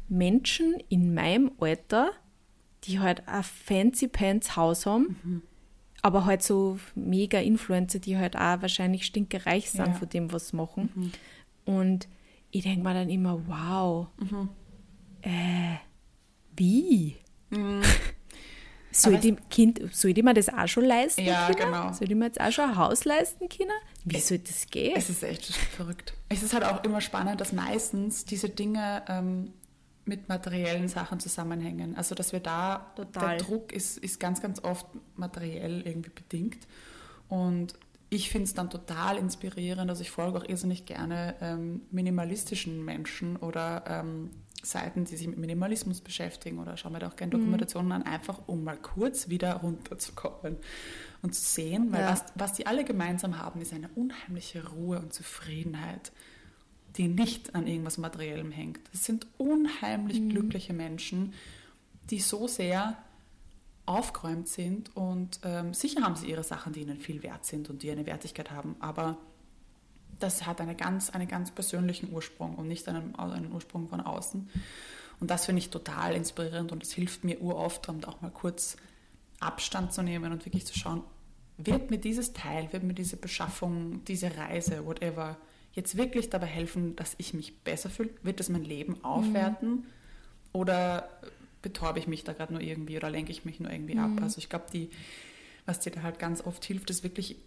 Menschen 0.10 0.76
in 0.90 1.14
meinem 1.14 1.52
Alter, 1.60 2.12
die 2.84 3.00
halt 3.00 3.28
ein 3.28 3.44
fancy 3.44 4.08
pants 4.08 4.56
Haus 4.56 4.86
haben, 4.86 5.16
Mhm. 5.24 5.42
aber 6.04 6.26
halt 6.26 6.44
so 6.44 6.78
mega 6.96 7.40
Influencer, 7.40 8.00
die 8.00 8.18
halt 8.18 8.36
auch 8.36 8.62
wahrscheinlich 8.62 9.06
stinkereich 9.06 9.72
sind 9.72 9.88
Ja. 9.88 9.94
von 9.94 10.10
dem, 10.10 10.32
was 10.32 10.50
sie 10.50 10.56
machen. 10.58 10.90
Mhm. 10.94 11.12
Und 11.66 12.08
ich 12.52 12.64
denke 12.64 12.84
mir 12.84 12.94
dann 12.94 13.10
immer, 13.10 13.40
wow, 13.48 14.08
Mhm. 14.20 14.50
äh, 15.22 15.78
wie? 16.56 17.16
Soll 18.92 19.14
Aber 19.14 19.22
die, 19.22 19.36
kind, 19.50 19.80
soll 19.94 20.14
die 20.14 20.22
mir 20.24 20.34
das 20.34 20.50
auch 20.50 20.68
schon 20.68 20.86
leisten 20.86 21.24
Ja, 21.26 21.48
können? 21.54 21.72
genau. 21.72 21.94
Soll 21.94 22.08
die 22.08 22.16
mir 22.16 22.26
jetzt 22.26 22.42
auch 22.42 22.52
schon 22.52 22.72
ein 22.72 22.76
Haus 22.76 23.06
leisten 23.06 23.48
können? 23.50 23.72
Wie 24.04 24.18
Es- 24.18 24.28
soll 24.28 24.40
das 24.40 24.68
gehen? 24.70 24.94
Es 24.98 25.10
ist 25.10 25.24
echt 25.24 25.46
verrückt. 25.56 26.14
Es 26.30 26.44
ist 26.44 26.54
halt 26.54 26.64
auch 26.66 26.84
immer 26.84 27.00
spannend, 27.02 27.40
dass 27.40 27.54
meistens 27.54 28.26
diese 28.26 28.50
Dinge 28.50 29.04
ähm, 29.08 29.54
mit 30.06 30.28
materiellen 30.28 30.88
Sachen 30.88 31.20
zusammenhängen. 31.20 31.96
Also 31.96 32.16
dass 32.16 32.34
wir 32.34 32.40
da, 32.42 32.92
Total. 32.96 33.38
der 33.38 33.46
Druck 33.46 33.72
ist, 33.72 33.98
ist 33.98 34.20
ganz, 34.20 34.42
ganz 34.42 34.62
oft 34.64 34.86
materiell 35.16 35.82
irgendwie 35.88 36.10
bedingt. 36.10 36.68
Und 37.30 37.76
ich 38.10 38.30
finde 38.30 38.44
es 38.46 38.54
dann 38.54 38.70
total 38.70 39.18
inspirierend, 39.18 39.90
also 39.90 40.02
ich 40.02 40.12
folge 40.12 40.40
auch 40.40 40.44
irrsinnig 40.50 40.86
gerne 40.86 41.36
ähm, 41.40 41.84
minimalistischen 41.92 42.84
Menschen 42.84 43.38
oder 43.38 43.86
ähm, 43.88 44.32
Seiten, 44.64 45.06
die 45.06 45.16
sich 45.16 45.28
mit 45.28 45.38
Minimalismus 45.38 46.02
beschäftigen 46.02 46.60
oder 46.60 46.78
schaue 46.78 46.92
mir 46.92 47.00
da 47.00 47.08
auch 47.08 47.16
gerne 47.16 47.32
Dokumentationen 47.32 47.92
an, 47.92 48.04
einfach 48.04 48.40
um 48.48 48.64
mal 48.64 48.78
kurz 48.78 49.30
wieder 49.30 49.54
runterzukommen 49.56 50.58
und 51.22 51.34
zu 51.36 51.42
sehen, 51.42 51.92
weil 51.92 52.02
Ja. 52.02 52.12
was, 52.12 52.26
was 52.36 52.54
die 52.54 52.68
alle 52.68 52.84
gemeinsam 52.86 53.38
haben, 53.40 53.62
ist 53.62 53.74
eine 53.74 53.90
unheimliche 53.96 54.70
Ruhe 54.70 55.00
und 55.00 55.14
Zufriedenheit, 55.14 56.12
die 56.98 57.08
nicht 57.08 57.56
an 57.56 57.68
irgendwas 57.68 57.98
Materiellem 57.98 58.52
hängt. 58.52 58.80
Es 58.94 59.06
sind 59.06 59.26
unheimlich 59.38 60.30
glückliche 60.30 60.74
Menschen, 60.74 61.34
die 62.10 62.20
so 62.20 62.48
sehr 62.48 62.98
aufgeräumt 63.86 64.48
sind 64.48 64.96
und 64.96 65.40
ähm, 65.44 65.74
sicher 65.74 66.02
haben 66.04 66.16
sie 66.16 66.28
ihre 66.30 66.44
Sachen, 66.44 66.72
die 66.74 66.82
ihnen 66.82 67.00
viel 67.00 67.24
wert 67.24 67.46
sind 67.46 67.70
und 67.70 67.84
die 67.84 67.90
eine 67.92 68.06
Wertigkeit 68.06 68.52
haben, 68.52 68.76
aber 68.80 69.18
das 70.24 70.46
hat 70.46 70.62
eine 70.62 70.76
ganz, 70.76 71.10
einen 71.10 71.28
ganz 71.28 71.52
persönlichen 71.52 72.12
Ursprung 72.12 72.56
und 72.56 72.68
nicht 72.68 72.88
einen, 72.88 73.16
einen 73.16 73.52
Ursprung 73.52 73.88
von 73.88 74.02
außen. 74.02 74.50
Und 75.20 75.30
das 75.30 75.46
finde 75.46 75.60
ich 75.60 75.70
total 75.70 76.16
inspirierend 76.16 76.72
und 76.72 76.84
es 76.84 76.94
hilft 76.94 77.24
mir 77.24 77.42
uroft, 77.42 77.88
um 77.90 78.04
auch 78.06 78.22
mal 78.22 78.32
kurz 78.32 78.78
Abstand 79.40 79.94
zu 79.94 80.02
nehmen 80.02 80.32
und 80.32 80.46
wirklich 80.46 80.66
zu 80.66 80.78
schauen, 80.78 81.04
wird 81.58 81.92
mir 81.92 82.00
dieses 82.00 82.34
Teil, 82.34 82.72
wird 82.74 82.84
mir 82.84 82.94
diese 82.94 83.18
Beschaffung, 83.18 84.04
diese 84.06 84.36
Reise, 84.38 84.86
whatever, 84.86 85.38
jetzt 85.74 85.96
wirklich 85.96 86.30
dabei 86.30 86.48
helfen, 86.48 86.96
dass 86.96 87.16
ich 87.18 87.34
mich 87.34 87.60
besser 87.60 87.90
fühle? 87.90 88.10
Wird 88.24 88.40
das 88.40 88.50
mein 88.50 88.64
Leben 88.64 89.04
aufwerten? 89.04 89.86
Oder 90.54 91.10
betäube 91.62 92.00
ich 92.00 92.08
mich 92.08 92.24
da 92.24 92.34
gerade 92.34 92.54
nur 92.54 92.62
irgendwie 92.62 92.98
oder 92.98 93.10
lenke 93.10 93.32
ich 93.32 93.46
mich 93.46 93.60
nur 93.60 93.72
irgendwie 93.72 93.98
ab? 93.98 94.10
Also 94.22 94.40
ich 94.40 94.50
glaube, 94.50 94.66
die, 94.74 94.90
was 95.66 95.80
dir 95.80 95.92
da 95.92 96.02
halt 96.02 96.20
ganz 96.20 96.46
oft 96.46 96.66
hilft, 96.66 96.90
ist 96.90 97.04
wirklich 97.04 97.38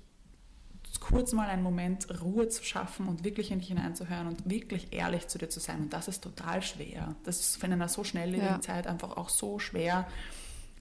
kurz 1.05 1.33
mal 1.33 1.49
einen 1.49 1.63
Moment 1.63 2.23
Ruhe 2.23 2.49
zu 2.49 2.65
schaffen 2.65 3.09
und 3.09 3.25
wirklich 3.25 3.51
in 3.51 3.59
dich 3.59 3.69
hineinzuhören 3.69 4.27
und 4.27 4.49
wirklich 4.49 4.93
ehrlich 4.93 5.29
zu 5.29 5.37
dir 5.37 5.51
zu 5.51 5.61
sein. 5.61 5.81
Und 5.81 5.93
das 5.93 6.09
ist 6.09 6.23
total 6.23 6.63
schwer. 6.63 7.15
Das 7.25 7.41
ist 7.41 7.63
in 7.63 7.73
einer 7.73 7.89
so 7.89 8.05
schnelllebigen 8.05 8.47
ja. 8.47 8.61
Zeit 8.61 8.87
einfach 8.87 9.19
auch 9.19 9.29
so 9.29 9.59
schwer 9.59 10.07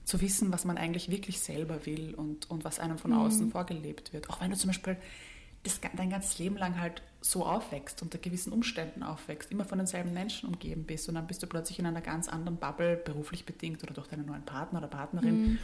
zu 0.04 0.22
wissen, 0.22 0.50
was 0.50 0.64
man 0.64 0.78
eigentlich 0.78 1.10
wirklich 1.10 1.40
selber 1.40 1.84
will 1.84 2.14
und, 2.14 2.50
und 2.50 2.64
was 2.64 2.78
einem 2.78 2.96
von 2.96 3.10
mhm. 3.10 3.18
außen 3.18 3.50
vorgelebt 3.50 4.14
wird. 4.14 4.30
Auch 4.30 4.40
wenn 4.40 4.50
du 4.50 4.56
zum 4.56 4.68
Beispiel 4.68 4.96
das, 5.62 5.80
dein 5.94 6.08
ganzes 6.08 6.38
Leben 6.38 6.56
lang 6.56 6.80
halt 6.80 7.02
so 7.20 7.44
aufwächst, 7.44 8.00
unter 8.00 8.16
gewissen 8.16 8.52
Umständen 8.52 9.02
aufwächst, 9.02 9.50
immer 9.50 9.64
von 9.66 9.76
denselben 9.76 10.14
Menschen 10.14 10.48
umgeben 10.48 10.84
bist 10.84 11.08
und 11.08 11.16
dann 11.16 11.26
bist 11.26 11.42
du 11.42 11.46
plötzlich 11.46 11.78
in 11.78 11.86
einer 11.86 12.02
ganz 12.02 12.28
anderen 12.28 12.56
Bubble, 12.56 12.96
beruflich 12.96 13.44
bedingt 13.44 13.82
oder 13.82 13.92
durch 13.92 14.06
deinen 14.08 14.26
neuen 14.26 14.44
Partner 14.44 14.78
oder 14.78 14.88
Partnerin 14.88 15.42
mhm. 15.42 15.58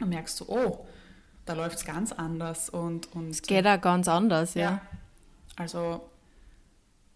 und 0.00 0.08
merkst 0.08 0.40
du, 0.40 0.44
oh, 0.48 0.86
da 1.44 1.54
läuft 1.54 1.78
es 1.78 1.84
ganz 1.84 2.12
anders 2.12 2.68
und, 2.68 3.14
und 3.14 3.30
es 3.30 3.42
geht 3.42 3.66
auch 3.66 3.80
ganz 3.80 4.08
anders, 4.08 4.54
ja. 4.54 4.62
ja. 4.62 4.80
Also 5.56 6.08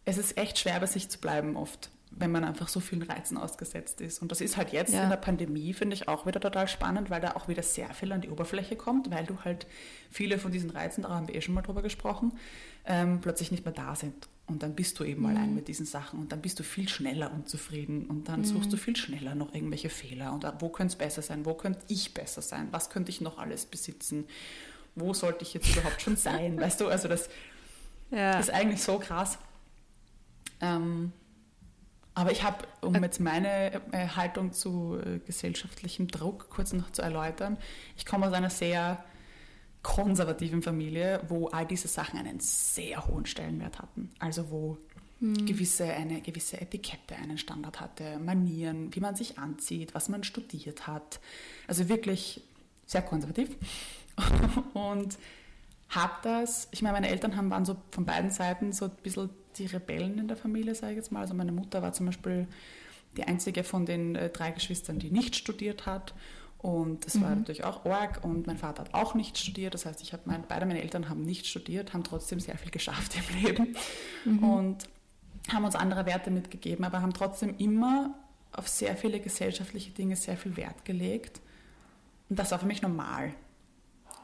es 0.05 0.19
ist 0.19 0.37
echt 0.37 0.59
schwer 0.59 0.79
bei 0.81 0.87
sich 0.87 1.09
zu 1.09 1.19
bleiben 1.19 1.57
oft 1.57 1.91
wenn 2.11 2.31
man 2.31 2.45
einfach 2.45 2.69
so 2.69 2.81
vielen 2.81 3.03
Reizen 3.03 3.37
ausgesetzt 3.37 4.01
ist. 4.01 4.21
Und 4.21 4.33
das 4.33 4.41
ist 4.41 4.57
halt 4.57 4.73
jetzt 4.73 4.93
ja. 4.93 5.05
in 5.05 5.11
der 5.11 5.17
Pandemie, 5.17 5.73
finde 5.73 5.95
ich, 5.95 6.09
auch 6.09 6.27
wieder 6.27 6.41
total 6.41 6.69
spannend, 6.69 7.11
weil 7.11 7.21
da 7.21 7.33
auch 7.33 7.49
wieder 7.49 7.63
sehr 7.63 7.93
viel 7.95 8.13
an 8.13 8.21
die 8.21 8.31
Oberfläche 8.31 8.77
kommt, 8.77 9.11
weil 9.11 9.27
du 9.27 9.39
halt 9.45 9.67
viele 10.11 10.39
von 10.39 10.51
diesen 10.51 10.71
Reizen, 10.71 11.03
da 11.03 11.11
haben 11.11 11.29
wir 11.29 11.35
eh 11.35 11.41
schon 11.41 11.55
mal 11.55 11.63
drüber 11.63 11.83
gesprochen, 11.83 12.33
ähm, 12.85 13.21
plötzlich 13.21 13.51
nicht 13.51 13.65
mehr 13.65 13.75
da 13.75 13.95
sind. 13.95 14.29
Und 14.49 14.63
dann 14.63 14.75
bist 14.75 14.99
du 14.99 15.05
eben 15.05 15.23
mhm. 15.23 15.29
allein 15.29 15.55
mit 15.55 15.69
diesen 15.69 15.85
Sachen 15.85 16.19
und 16.19 16.33
dann 16.33 16.41
bist 16.41 16.59
du 16.59 16.63
viel 16.63 16.89
schneller 16.89 17.33
unzufrieden 17.33 18.07
und 18.07 18.29
dann 18.29 18.41
mhm. 18.41 18.45
suchst 18.45 18.73
du 18.73 18.77
viel 18.77 18.97
schneller 18.97 19.35
noch 19.35 19.55
irgendwelche 19.55 19.91
Fehler 19.91 20.33
und 20.33 20.45
wo 20.61 20.71
könnte 20.71 20.93
es 20.93 20.97
besser 20.97 21.21
sein, 21.21 21.45
wo 21.45 21.55
könnte 21.55 21.81
ich 21.89 22.15
besser 22.15 22.41
sein, 22.41 22.69
was 22.71 22.89
könnte 22.89 23.11
ich 23.11 23.21
noch 23.21 23.39
alles 23.39 23.67
besitzen, 23.67 24.25
wo 24.95 25.13
sollte 25.13 25.43
ich 25.43 25.53
jetzt 25.53 25.71
überhaupt 25.71 26.01
schon 26.01 26.17
sein, 26.17 26.59
weißt 26.61 26.81
du, 26.81 26.89
also 26.89 27.09
das 27.09 27.29
ja. 28.11 28.39
ist 28.39 28.51
eigentlich 28.51 28.83
so 28.83 28.99
krass. 28.99 29.39
Ähm, 30.61 31.13
aber 32.15 32.33
ich 32.33 32.43
habe, 32.43 32.67
um 32.81 33.01
jetzt 33.01 33.21
meine 33.21 33.75
äh, 33.93 34.09
Haltung 34.09 34.53
zu 34.53 34.99
äh, 34.99 35.21
gesellschaftlichem 35.21 36.09
Druck 36.09 36.49
kurz 36.51 36.73
noch 36.73 36.91
zu 36.91 37.03
erläutern, 37.03 37.59
ich 37.97 38.07
komme 38.07 38.27
aus 38.27 38.33
einer 38.33 38.51
sehr 38.51 39.05
konservativen 39.89 40.61
Familie, 40.61 41.21
wo 41.29 41.47
all 41.49 41.65
diese 41.65 41.89
Sachen 41.89 42.19
einen 42.19 42.41
sehr 42.41 43.07
hohen 43.07 43.25
Stellenwert 43.25 43.79
hatten. 43.79 44.11
Also 44.19 44.51
wo 44.51 44.77
hm. 45.21 45.47
gewisse, 45.47 45.85
eine 45.85 46.21
gewisse 46.21 46.61
Etikette 46.61 47.17
einen 47.17 47.39
Standard 47.39 47.81
hatte, 47.81 48.19
Manieren, 48.19 48.95
wie 48.95 49.01
man 49.01 49.17
sich 49.17 49.39
anzieht, 49.39 49.95
was 49.95 50.11
man 50.11 50.25
studiert 50.25 50.87
hat. 50.87 51.21
Also 51.67 51.89
wirklich 51.89 52.43
sehr 52.85 53.01
konservativ. 53.01 53.49
Und 54.75 55.17
habe 55.89 56.13
das, 56.23 56.69
ich 56.71 56.83
meine, 56.83 56.93
meine 56.93 57.09
Eltern 57.09 57.35
haben, 57.35 57.49
waren 57.49 57.65
so 57.65 57.75
von 57.91 58.05
beiden 58.05 58.31
Seiten 58.31 58.75
so 58.75 58.85
ein 58.85 58.91
bisschen 59.03 59.31
die 59.57 59.67
Rebellen 59.67 60.19
in 60.19 60.29
der 60.29 60.37
Familie, 60.37 60.75
sage 60.75 60.93
ich 60.93 60.97
jetzt 60.99 61.13
mal. 61.13 61.21
Also 61.21 61.33
meine 61.33 61.53
Mutter 61.53 61.81
war 61.81 61.95
zum 61.95 62.05
Beispiel 62.05 62.47
die 63.17 63.25
einzige 63.25 63.65
von 63.65 63.87
den 63.87 64.17
äh, 64.17 64.29
drei 64.29 64.51
Geschwistern, 64.51 64.99
die 64.99 65.11
nicht 65.11 65.35
studiert 65.35 65.87
hat. 65.87 66.13
Und 66.59 67.07
das 67.07 67.15
mhm. 67.15 67.23
war 67.23 67.31
natürlich 67.37 67.65
auch 67.65 67.85
arg. 67.85 68.25
Und 68.25 68.47
mein 68.47 68.59
Vater 68.59 68.83
hat 68.83 68.95
auch 68.95 69.15
nicht 69.15 69.39
studiert. 69.39 69.75
Das 69.75 69.87
heißt, 69.87 70.03
ich 70.03 70.13
habe 70.13 70.23
mein, 70.27 70.45
beide 70.49 70.67
meine 70.67 70.83
Eltern 70.83 71.09
haben 71.09 71.23
nicht 71.23 71.47
studiert, 71.47 71.95
haben 71.95 72.05
trotzdem 72.05 72.41
sehr 72.41 72.59
viel 72.59 72.71
geschafft 72.71 73.15
im 73.17 73.43
Leben 73.43 73.77
mhm. 74.25 74.45
und 74.45 74.89
haben 75.53 75.65
uns 75.65 75.77
andere 75.77 76.05
Werte 76.05 76.31
mitgegeben, 76.31 76.85
aber 76.85 77.01
haben 77.01 77.15
trotzdem 77.15 77.57
immer 77.59 78.15
auf 78.53 78.69
sehr 78.69 78.97
viele 78.97 79.21
gesellschaftliche 79.21 79.93
Dinge 79.93 80.17
sehr 80.17 80.37
viel 80.37 80.57
Wert 80.57 80.85
gelegt. 80.85 81.41
Und 82.29 82.39
das 82.39 82.51
war 82.51 82.59
für 82.59 82.67
mich 82.67 82.83
normal. 82.83 83.33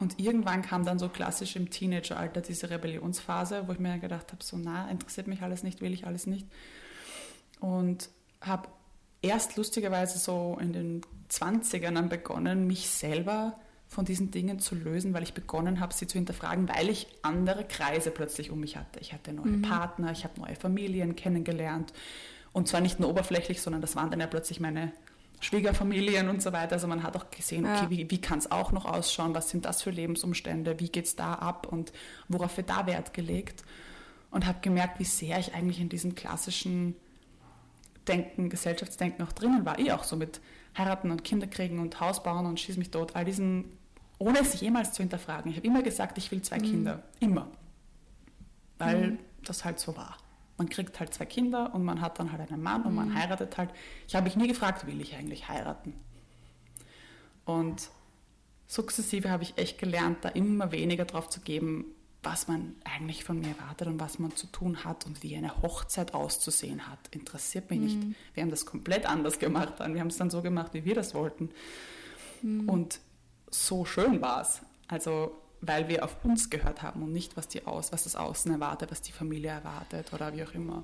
Und 0.00 0.18
irgendwann 0.18 0.62
kam 0.62 0.84
dann 0.84 0.98
so 0.98 1.08
klassisch 1.08 1.56
im 1.56 1.70
Teenageralter 1.70 2.40
diese 2.40 2.68
Rebellionsphase, 2.68 3.68
wo 3.68 3.72
ich 3.72 3.78
mir 3.78 3.98
gedacht 3.98 4.32
habe, 4.32 4.42
so 4.42 4.56
na, 4.56 4.90
interessiert 4.90 5.28
mich 5.28 5.42
alles 5.42 5.62
nicht, 5.62 5.80
will 5.80 5.92
ich 5.92 6.06
alles 6.06 6.26
nicht. 6.26 6.48
Und 7.60 8.10
habe 8.40 8.68
erst 9.24 9.56
lustigerweise 9.56 10.18
so 10.18 10.58
in 10.60 10.72
den 10.72 11.00
20ern 11.30 11.94
dann 11.94 12.08
begonnen, 12.08 12.66
mich 12.66 12.88
selber 12.88 13.58
von 13.88 14.04
diesen 14.04 14.30
Dingen 14.30 14.58
zu 14.58 14.74
lösen, 14.74 15.14
weil 15.14 15.22
ich 15.22 15.34
begonnen 15.34 15.80
habe, 15.80 15.94
sie 15.94 16.06
zu 16.06 16.18
hinterfragen, 16.18 16.68
weil 16.68 16.88
ich 16.88 17.06
andere 17.22 17.64
Kreise 17.64 18.10
plötzlich 18.10 18.50
um 18.50 18.60
mich 18.60 18.76
hatte. 18.76 19.00
Ich 19.00 19.12
hatte 19.12 19.32
neue 19.32 19.46
mhm. 19.46 19.62
Partner, 19.62 20.12
ich 20.12 20.24
habe 20.24 20.40
neue 20.40 20.56
Familien 20.56 21.16
kennengelernt. 21.16 21.92
Und 22.52 22.68
zwar 22.68 22.80
nicht 22.80 23.00
nur 23.00 23.10
oberflächlich, 23.10 23.60
sondern 23.62 23.82
das 23.82 23.96
waren 23.96 24.10
dann 24.10 24.20
ja 24.20 24.26
plötzlich 24.26 24.60
meine 24.60 24.92
Schwiegerfamilien 25.40 26.28
und 26.28 26.42
so 26.42 26.52
weiter. 26.52 26.74
Also 26.74 26.86
man 26.86 27.02
hat 27.02 27.16
auch 27.16 27.30
gesehen, 27.30 27.64
okay, 27.64 27.84
ja. 27.84 27.90
wie, 27.90 28.10
wie 28.10 28.20
kann 28.20 28.38
es 28.38 28.50
auch 28.50 28.72
noch 28.72 28.84
ausschauen, 28.84 29.34
was 29.34 29.50
sind 29.50 29.64
das 29.64 29.82
für 29.82 29.90
Lebensumstände, 29.90 30.80
wie 30.80 30.88
geht 30.88 31.06
es 31.06 31.16
da 31.16 31.34
ab 31.34 31.68
und 31.70 31.92
worauf 32.28 32.56
wird 32.56 32.70
da 32.70 32.86
Wert 32.86 33.14
gelegt. 33.14 33.64
Und 34.30 34.46
habe 34.46 34.58
gemerkt, 34.62 34.98
wie 34.98 35.04
sehr 35.04 35.38
ich 35.38 35.54
eigentlich 35.54 35.80
in 35.80 35.88
diesem 35.88 36.16
klassischen 36.16 36.96
Denken, 38.08 38.50
Gesellschaftsdenken 38.50 39.24
auch 39.24 39.32
drinnen 39.32 39.64
war. 39.64 39.78
Ich 39.78 39.92
auch 39.92 40.04
so 40.04 40.16
mit 40.16 40.40
heiraten 40.76 41.10
und 41.10 41.24
Kinder 41.24 41.46
kriegen 41.46 41.78
und 41.78 42.00
Haus 42.00 42.22
bauen 42.22 42.46
und 42.46 42.60
schieß 42.60 42.76
mich 42.76 42.90
tot, 42.90 43.14
all 43.14 43.24
diesen, 43.24 43.76
ohne 44.18 44.40
es 44.40 44.60
jemals 44.60 44.92
zu 44.92 45.02
hinterfragen. 45.02 45.50
Ich 45.50 45.56
habe 45.56 45.66
immer 45.66 45.82
gesagt, 45.82 46.18
ich 46.18 46.30
will 46.30 46.42
zwei 46.42 46.58
mhm. 46.58 46.62
Kinder. 46.62 47.02
Immer. 47.20 47.48
Weil 48.78 49.12
mhm. 49.12 49.18
das 49.42 49.64
halt 49.64 49.78
so 49.78 49.96
war 49.96 50.16
man 50.56 50.68
kriegt 50.68 51.00
halt 51.00 51.12
zwei 51.12 51.26
Kinder 51.26 51.74
und 51.74 51.84
man 51.84 52.00
hat 52.00 52.18
dann 52.18 52.32
halt 52.32 52.50
einen 52.52 52.62
Mann 52.62 52.82
und 52.82 52.94
man 52.94 53.10
mhm. 53.10 53.14
heiratet 53.14 53.56
halt. 53.58 53.70
Ich 54.06 54.14
habe 54.14 54.24
mich 54.24 54.36
nie 54.36 54.48
gefragt, 54.48 54.86
will 54.86 55.00
ich 55.00 55.14
eigentlich 55.16 55.48
heiraten? 55.48 55.94
Und 57.44 57.90
sukzessive 58.66 59.30
habe 59.30 59.42
ich 59.42 59.58
echt 59.58 59.78
gelernt, 59.78 60.18
da 60.22 60.28
immer 60.30 60.72
weniger 60.72 61.04
drauf 61.04 61.28
zu 61.28 61.40
geben, 61.40 61.86
was 62.24 62.48
man 62.48 62.74
eigentlich 62.84 63.24
von 63.24 63.40
mir 63.40 63.48
erwartet 63.48 63.88
und 63.88 64.00
was 64.00 64.18
man 64.18 64.34
zu 64.34 64.46
tun 64.46 64.84
hat 64.84 65.06
und 65.06 65.22
wie 65.22 65.36
eine 65.36 65.62
Hochzeit 65.62 66.14
auszusehen 66.14 66.88
hat. 66.88 66.98
Interessiert 67.10 67.70
mich 67.70 67.80
mhm. 67.80 67.86
nicht. 67.86 68.18
Wir 68.34 68.42
haben 68.42 68.50
das 68.50 68.66
komplett 68.66 69.06
anders 69.06 69.38
gemacht. 69.38 69.74
Wir 69.78 70.00
haben 70.00 70.08
es 70.08 70.16
dann 70.16 70.30
so 70.30 70.42
gemacht, 70.42 70.74
wie 70.74 70.84
wir 70.84 70.94
das 70.94 71.14
wollten. 71.14 71.50
Mhm. 72.42 72.68
Und 72.68 73.00
so 73.50 73.84
schön 73.84 74.20
war 74.20 74.42
es. 74.42 74.60
Also 74.88 75.32
weil 75.66 75.88
wir 75.88 76.04
auf 76.04 76.24
uns 76.24 76.50
gehört 76.50 76.82
haben 76.82 77.02
und 77.02 77.12
nicht, 77.12 77.36
was, 77.36 77.48
die 77.48 77.66
Aus, 77.66 77.92
was 77.92 78.04
das 78.04 78.16
Außen 78.16 78.52
erwartet, 78.52 78.90
was 78.90 79.02
die 79.02 79.12
Familie 79.12 79.50
erwartet 79.50 80.12
oder 80.12 80.34
wie 80.34 80.44
auch 80.44 80.52
immer. 80.52 80.82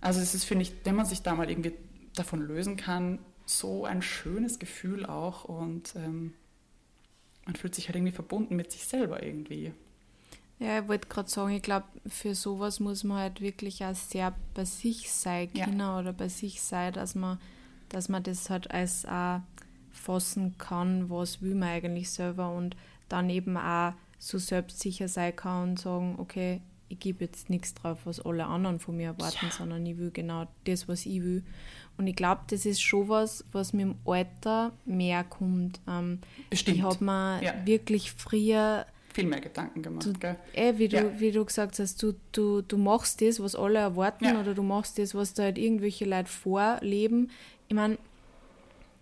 Also 0.00 0.20
es 0.20 0.34
ist, 0.34 0.44
finde 0.44 0.62
ich, 0.62 0.72
wenn 0.84 0.94
man 0.94 1.06
sich 1.06 1.22
da 1.22 1.34
mal 1.34 1.48
irgendwie 1.48 1.72
davon 2.14 2.40
lösen 2.40 2.76
kann, 2.76 3.18
so 3.44 3.84
ein 3.84 4.02
schönes 4.02 4.58
Gefühl 4.58 5.06
auch 5.06 5.44
und 5.44 5.94
ähm, 5.96 6.34
man 7.44 7.54
fühlt 7.54 7.74
sich 7.74 7.88
halt 7.88 7.96
irgendwie 7.96 8.12
verbunden 8.12 8.56
mit 8.56 8.72
sich 8.72 8.84
selber 8.84 9.22
irgendwie. 9.22 9.72
Ja, 10.58 10.80
ich 10.80 10.88
wollte 10.88 11.08
gerade 11.08 11.28
sagen, 11.28 11.52
ich 11.52 11.62
glaube, 11.62 11.86
für 12.06 12.34
sowas 12.34 12.80
muss 12.80 13.04
man 13.04 13.18
halt 13.18 13.40
wirklich 13.40 13.84
auch 13.84 13.94
sehr 13.94 14.34
bei 14.54 14.64
sich 14.64 15.12
sein 15.12 15.52
können 15.52 15.80
ja. 15.80 15.98
oder 15.98 16.12
bei 16.12 16.28
sich 16.28 16.62
sein, 16.62 16.94
dass 16.94 17.14
man, 17.14 17.38
dass 17.90 18.08
man 18.08 18.22
das 18.22 18.48
halt 18.48 18.70
als 18.70 19.04
auch 19.04 19.40
fassen 19.92 20.56
kann, 20.56 21.10
was 21.10 21.42
will 21.42 21.54
man 21.54 21.68
eigentlich 21.70 22.10
selber 22.10 22.50
und 22.50 22.76
dann 23.08 23.28
eben 23.28 23.56
auch 23.56 23.92
so 24.18 24.38
selbstsicher 24.38 25.08
sein 25.08 25.36
kann 25.36 25.70
und 25.70 25.78
sagen, 25.78 26.16
okay, 26.18 26.62
ich 26.88 27.00
gebe 27.00 27.24
jetzt 27.24 27.50
nichts 27.50 27.74
drauf, 27.74 27.98
was 28.04 28.24
alle 28.24 28.46
anderen 28.46 28.78
von 28.78 28.96
mir 28.96 29.08
erwarten, 29.08 29.46
ja. 29.46 29.50
sondern 29.50 29.84
ich 29.84 29.98
will 29.98 30.10
genau 30.10 30.46
das, 30.64 30.88
was 30.88 31.04
ich 31.04 31.22
will. 31.22 31.44
Und 31.98 32.06
ich 32.06 32.14
glaube, 32.14 32.42
das 32.48 32.64
ist 32.64 32.80
schon 32.80 33.08
was, 33.08 33.44
was 33.52 33.72
mir 33.72 33.82
im 33.82 33.96
Alter 34.04 34.72
mehr 34.84 35.24
kommt. 35.24 35.80
Ähm, 35.88 36.20
Bestimmt. 36.50 36.76
Ich 36.76 36.82
habe 36.82 37.04
mir 37.04 37.42
ja. 37.42 37.66
wirklich 37.66 38.12
früher 38.12 38.86
viel 39.16 39.26
mehr 39.26 39.40
Gedanken 39.40 39.82
gemacht. 39.82 40.06
Du, 40.06 40.12
gell? 40.12 40.36
Eh, 40.52 40.74
wie, 40.76 40.88
du, 40.88 40.96
ja. 40.96 41.20
wie 41.20 41.32
du 41.32 41.44
gesagt 41.44 41.78
hast, 41.78 42.02
du, 42.02 42.14
du, 42.32 42.60
du 42.60 42.76
machst 42.76 43.22
das, 43.22 43.40
was 43.40 43.54
alle 43.54 43.78
erwarten, 43.78 44.36
oder 44.36 44.54
du 44.54 44.62
machst 44.62 44.98
das, 44.98 45.14
was 45.14 45.32
da 45.32 45.44
halt 45.44 45.58
irgendwelche 45.58 46.04
Leute 46.04 46.28
vorleben. 46.28 47.30
Ich 47.68 47.74
meine, 47.74 47.96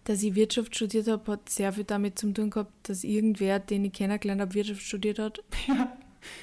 dass 0.05 0.23
ich 0.23 0.35
Wirtschaft 0.37 0.77
studiert 0.77 1.09
habe, 1.09 1.33
hat 1.33 1.49
sehr 1.49 1.73
viel 1.73 1.85
damit 1.85 2.19
zu 2.19 2.33
tun 2.33 2.51
gehabt, 2.51 2.73
dass 2.85 3.03
irgendwer, 3.03 3.59
den 3.59 3.85
ich 3.85 3.93
kennengelernt 3.93 4.41
habe, 4.41 4.55
Wirtschaft 4.55 4.83
studiert 4.83 5.19
hat. 5.19 5.43
Ja. 5.67 5.97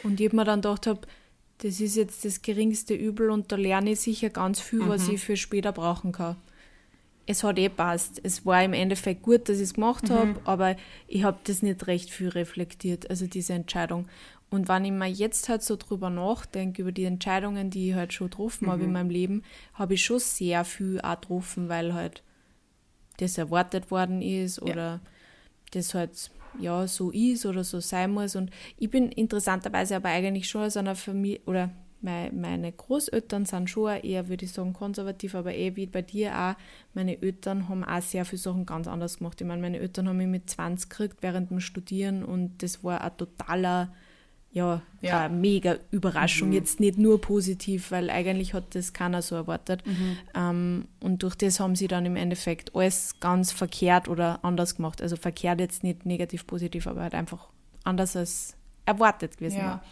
Und 0.04 0.20
ich 0.20 0.32
mir 0.32 0.46
dann 0.46 0.62
gedacht 0.62 0.86
habe, 0.86 1.02
das 1.58 1.80
ist 1.80 1.96
jetzt 1.96 2.24
das 2.24 2.44
geringste 2.44 2.94
Übel 2.94 3.32
und 3.32 3.52
da 3.52 3.56
lerne 3.56 3.94
ich 3.94 4.00
sicher 4.00 4.30
ganz 4.30 4.60
viel, 4.60 4.82
mhm. 4.82 4.90
was 4.90 5.08
ich 5.08 5.20
für 5.20 5.36
später 5.36 5.72
brauchen 5.72 6.12
kann. 6.12 6.36
Es 7.32 7.44
hat 7.44 7.58
eh 7.58 7.70
passt. 7.70 8.20
Es 8.24 8.46
war 8.46 8.64
im 8.64 8.74
Endeffekt 8.74 9.22
gut, 9.24 9.48
dass 9.48 9.58
ich 9.58 9.64
es 9.64 9.74
gemacht 9.74 10.10
mhm. 10.10 10.14
habe, 10.14 10.42
aber 10.44 10.76
ich 11.08 11.24
habe 11.24 11.40
das 11.46 11.62
nicht 11.62 11.88
recht 11.88 12.10
viel 12.10 12.30
reflektiert, 12.30 13.10
also 13.10 13.26
diese 13.26 13.54
Entscheidung. 13.54 14.08
Und 14.50 14.68
wenn 14.68 14.84
ich 14.84 14.92
mir 14.92 15.08
jetzt 15.08 15.48
halt 15.48 15.64
so 15.64 15.78
drüber 15.78 16.10
nachdenke, 16.10 16.82
über 16.82 16.92
die 16.92 17.06
Entscheidungen, 17.06 17.70
die 17.70 17.90
ich 17.90 17.96
halt 17.96 18.12
schon 18.12 18.30
getroffen 18.30 18.66
mhm. 18.66 18.72
habe 18.72 18.84
in 18.84 18.92
meinem 18.92 19.10
Leben, 19.10 19.44
habe 19.74 19.94
ich 19.94 20.04
schon 20.04 20.20
sehr 20.20 20.66
viel 20.66 21.00
auch 21.02 21.22
getroffen, 21.22 21.70
weil 21.70 21.94
halt 21.94 22.22
das 23.18 23.38
erwartet 23.38 23.92
worden 23.92 24.22
ist 24.22 24.62
oder 24.62 24.76
ja. 24.76 25.02
das 25.72 25.94
halt 25.94 26.32
ja 26.60 26.86
so 26.86 27.12
ist 27.12 27.46
oder 27.46 27.64
so 27.64 27.80
sein 27.80 28.12
muss. 28.12 28.36
Und 28.36 28.52
ich 28.78 28.90
bin 28.90 29.10
interessanterweise 29.10 29.96
aber 29.96 30.10
eigentlich 30.10 30.50
schon 30.50 30.64
aus 30.64 30.76
einer 30.76 30.96
Familie 30.96 31.40
oder 31.46 31.70
meine 32.02 32.72
Großeltern 32.72 33.46
sind 33.46 33.70
schon 33.70 33.96
eher, 33.98 34.28
würde 34.28 34.46
ich 34.46 34.52
sagen, 34.52 34.74
konservativ, 34.74 35.36
aber 35.36 35.54
eh 35.54 35.76
wie 35.76 35.86
bei 35.86 36.02
dir 36.02 36.36
auch. 36.38 36.56
Meine 36.94 37.22
Eltern 37.22 37.70
haben 37.70 37.84
auch 37.84 38.02
sehr 38.02 38.26
viele 38.26 38.42
Sachen 38.42 38.66
ganz 38.66 38.88
anders 38.88 39.20
gemacht. 39.20 39.40
Ich 39.40 39.48
meine, 39.48 39.62
meine 39.62 39.80
Eltern 39.80 40.08
haben 40.10 40.18
mich 40.18 40.28
mit 40.28 40.50
20 40.50 40.90
gekriegt 40.90 41.18
während 41.22 41.52
dem 41.52 41.60
Studieren 41.60 42.24
und 42.26 42.64
das 42.64 42.84
war 42.84 43.02
ein 43.02 43.16
totaler 43.18 43.94
ja, 44.54 44.82
Ja. 45.02 45.30
mega 45.30 45.78
Überraschung. 45.92 46.50
Mhm. 46.50 46.54
Jetzt 46.56 46.82
nicht 46.82 46.98
nur 46.98 47.22
positiv, 47.22 47.90
weil 47.92 48.10
eigentlich 48.10 48.54
hat 48.54 48.76
das 48.76 48.92
keiner 48.92 49.22
so 49.22 49.36
erwartet. 49.36 49.82
Mhm. 49.88 50.18
Ähm, 50.36 50.86
und 51.00 51.24
durch 51.24 51.36
das 51.36 51.62
haben 51.62 51.78
sie 51.78 51.88
dann 51.88 52.06
im 52.06 52.18
Endeffekt 52.18 52.76
alles 52.76 53.18
ganz 53.22 53.54
verkehrt 53.54 54.10
oder 54.10 54.44
anders 54.44 54.76
gemacht. 54.76 55.02
Also 55.02 55.16
verkehrt 55.16 55.62
jetzt 55.62 55.84
nicht 55.84 56.06
negativ, 56.06 56.46
positiv, 56.48 56.88
aber 56.88 57.02
halt 57.04 57.14
einfach 57.14 57.48
anders 57.86 58.18
als 58.18 58.58
erwartet 58.86 59.38
gewesen 59.38 59.60
Ja. 59.60 59.66
war. 59.66 59.84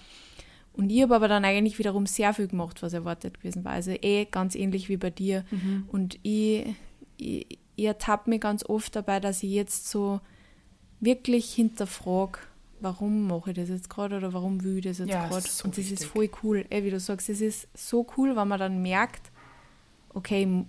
Und 0.79 0.89
ich 0.89 1.01
habe 1.01 1.15
aber 1.15 1.27
dann 1.27 1.45
eigentlich 1.45 1.77
wiederum 1.79 2.05
sehr 2.05 2.33
viel 2.33 2.47
gemacht, 2.47 2.81
was 2.81 2.93
erwartet 2.93 3.39
gewesen 3.39 3.63
war. 3.65 3.73
Also 3.73 3.91
eh 3.91 4.25
ganz 4.25 4.55
ähnlich 4.55 4.89
wie 4.89 4.97
bei 4.97 5.09
dir. 5.09 5.43
Mhm. 5.51 5.83
Und 5.91 6.17
ich, 6.23 6.65
ich, 7.17 7.59
ich 7.75 7.85
ertappe 7.85 8.29
mich 8.29 8.41
ganz 8.41 8.63
oft 8.63 8.95
dabei, 8.95 9.19
dass 9.19 9.43
ich 9.43 9.51
jetzt 9.51 9.89
so 9.89 10.21
wirklich 10.99 11.53
hinterfrage, 11.53 12.39
warum 12.81 13.27
mache 13.27 13.51
ich 13.51 13.55
das 13.57 13.69
jetzt 13.69 13.89
gerade 13.89 14.17
oder 14.17 14.33
warum 14.33 14.63
will 14.63 14.77
ich 14.77 14.83
das 14.85 14.99
jetzt 14.99 15.09
Ja, 15.09 15.27
gerade. 15.27 15.45
ist 15.45 15.57
so 15.57 15.65
Und 15.65 15.77
das 15.77 15.85
ist 15.85 15.91
wichtig. 15.91 16.07
voll 16.07 16.29
cool. 16.43 16.65
Eh, 16.69 16.83
wie 16.83 16.89
du 16.91 16.99
sagst, 16.99 17.29
es 17.29 17.41
ist 17.41 17.67
so 17.73 18.05
cool, 18.17 18.35
wenn 18.35 18.47
man 18.47 18.59
dann 18.59 18.81
merkt, 18.81 19.31
okay, 20.13 20.65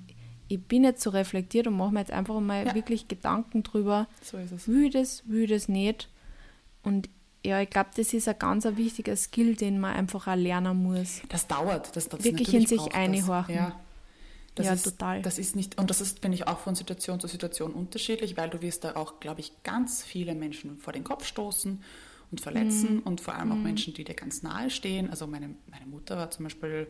ich 0.48 0.60
bin 0.60 0.82
jetzt 0.84 1.02
so 1.02 1.10
reflektiert 1.10 1.66
und 1.68 1.76
mache 1.76 1.92
mir 1.92 2.00
jetzt 2.00 2.10
einfach 2.12 2.38
mal 2.40 2.66
Ja. 2.66 2.74
wirklich 2.74 3.06
Gedanken 3.08 3.62
drüber, 3.62 4.08
So 4.22 4.36
ist 4.38 4.50
es. 4.52 4.66
will 4.66 4.86
ich 4.86 4.92
das, 4.92 5.22
will 5.28 5.44
ich 5.44 5.50
das 5.50 5.68
nicht. 5.68 6.08
Und 6.82 7.08
ja, 7.44 7.60
ich 7.60 7.70
glaube, 7.70 7.90
das 7.96 8.12
ist 8.12 8.28
ein 8.28 8.38
ganz 8.38 8.66
ein 8.66 8.76
wichtiger 8.76 9.16
Skill, 9.16 9.56
den 9.56 9.80
man 9.80 9.94
einfach 9.94 10.26
auch 10.28 10.36
lernen 10.36 10.82
muss. 10.82 11.22
Das 11.28 11.46
dauert. 11.46 11.94
Das, 11.96 12.08
das 12.08 12.22
Wirklich 12.24 12.52
in 12.54 12.66
sich 12.66 12.92
einhorchen. 12.94 13.54
Ja. 13.54 13.80
Das 14.56 14.66
Ja, 14.66 14.72
ist, 14.74 14.82
total. 14.84 15.22
Das 15.22 15.38
ist 15.38 15.56
nicht, 15.56 15.78
und 15.78 15.88
das 15.90 16.00
ist, 16.00 16.20
bin 16.20 16.32
ich 16.32 16.46
auch 16.46 16.58
von 16.58 16.74
Situation 16.74 17.18
zu 17.20 17.28
Situation 17.28 17.72
unterschiedlich, 17.72 18.36
weil 18.36 18.50
du 18.50 18.60
wirst 18.60 18.84
da 18.84 18.96
auch, 18.96 19.20
glaube 19.20 19.40
ich, 19.40 19.62
ganz 19.62 20.02
viele 20.02 20.34
Menschen 20.34 20.76
vor 20.78 20.92
den 20.92 21.04
Kopf 21.04 21.24
stoßen 21.24 21.82
und 22.30 22.40
verletzen 22.40 22.96
Mhm. 22.96 23.02
und 23.04 23.20
vor 23.20 23.34
allem 23.34 23.52
auch 23.52 23.62
Menschen, 23.62 23.94
die 23.94 24.04
dir 24.04 24.14
ganz 24.14 24.42
nahe 24.42 24.68
stehen. 24.70 25.08
Also 25.08 25.26
meine, 25.26 25.54
meine 25.70 25.86
Mutter 25.86 26.16
war 26.16 26.30
zum 26.30 26.44
Beispiel 26.44 26.88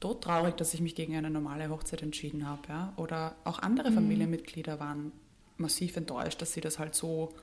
todtraurig, 0.00 0.54
dass 0.56 0.74
ich 0.74 0.80
mich 0.80 0.94
gegen 0.94 1.16
eine 1.16 1.30
normale 1.30 1.68
Hochzeit 1.70 2.02
entschieden 2.02 2.46
habe. 2.46 2.62
Ja? 2.68 2.92
Oder 2.96 3.34
auch 3.44 3.58
Mhm. 3.58 3.64
andere 3.64 3.92
Familienmitglieder 3.92 4.78
waren 4.80 5.12
massiv 5.56 5.96
enttäuscht, 5.96 6.40
dass 6.40 6.52
sie 6.52 6.60
das 6.60 6.78
halt 6.78 6.94
so 6.94 7.34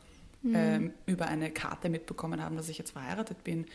Mhm. 0.46 0.56
ähm, 0.56 0.94
über 1.06 1.28
eine 1.28 1.50
Karte 1.52 1.90
mitbekommen 1.90 2.42
haben, 2.42 2.56
dass 2.56 2.70
ich 2.70 2.78
jetzt 2.78 2.92
verheiratet 2.92 3.44
bin. 3.44 3.66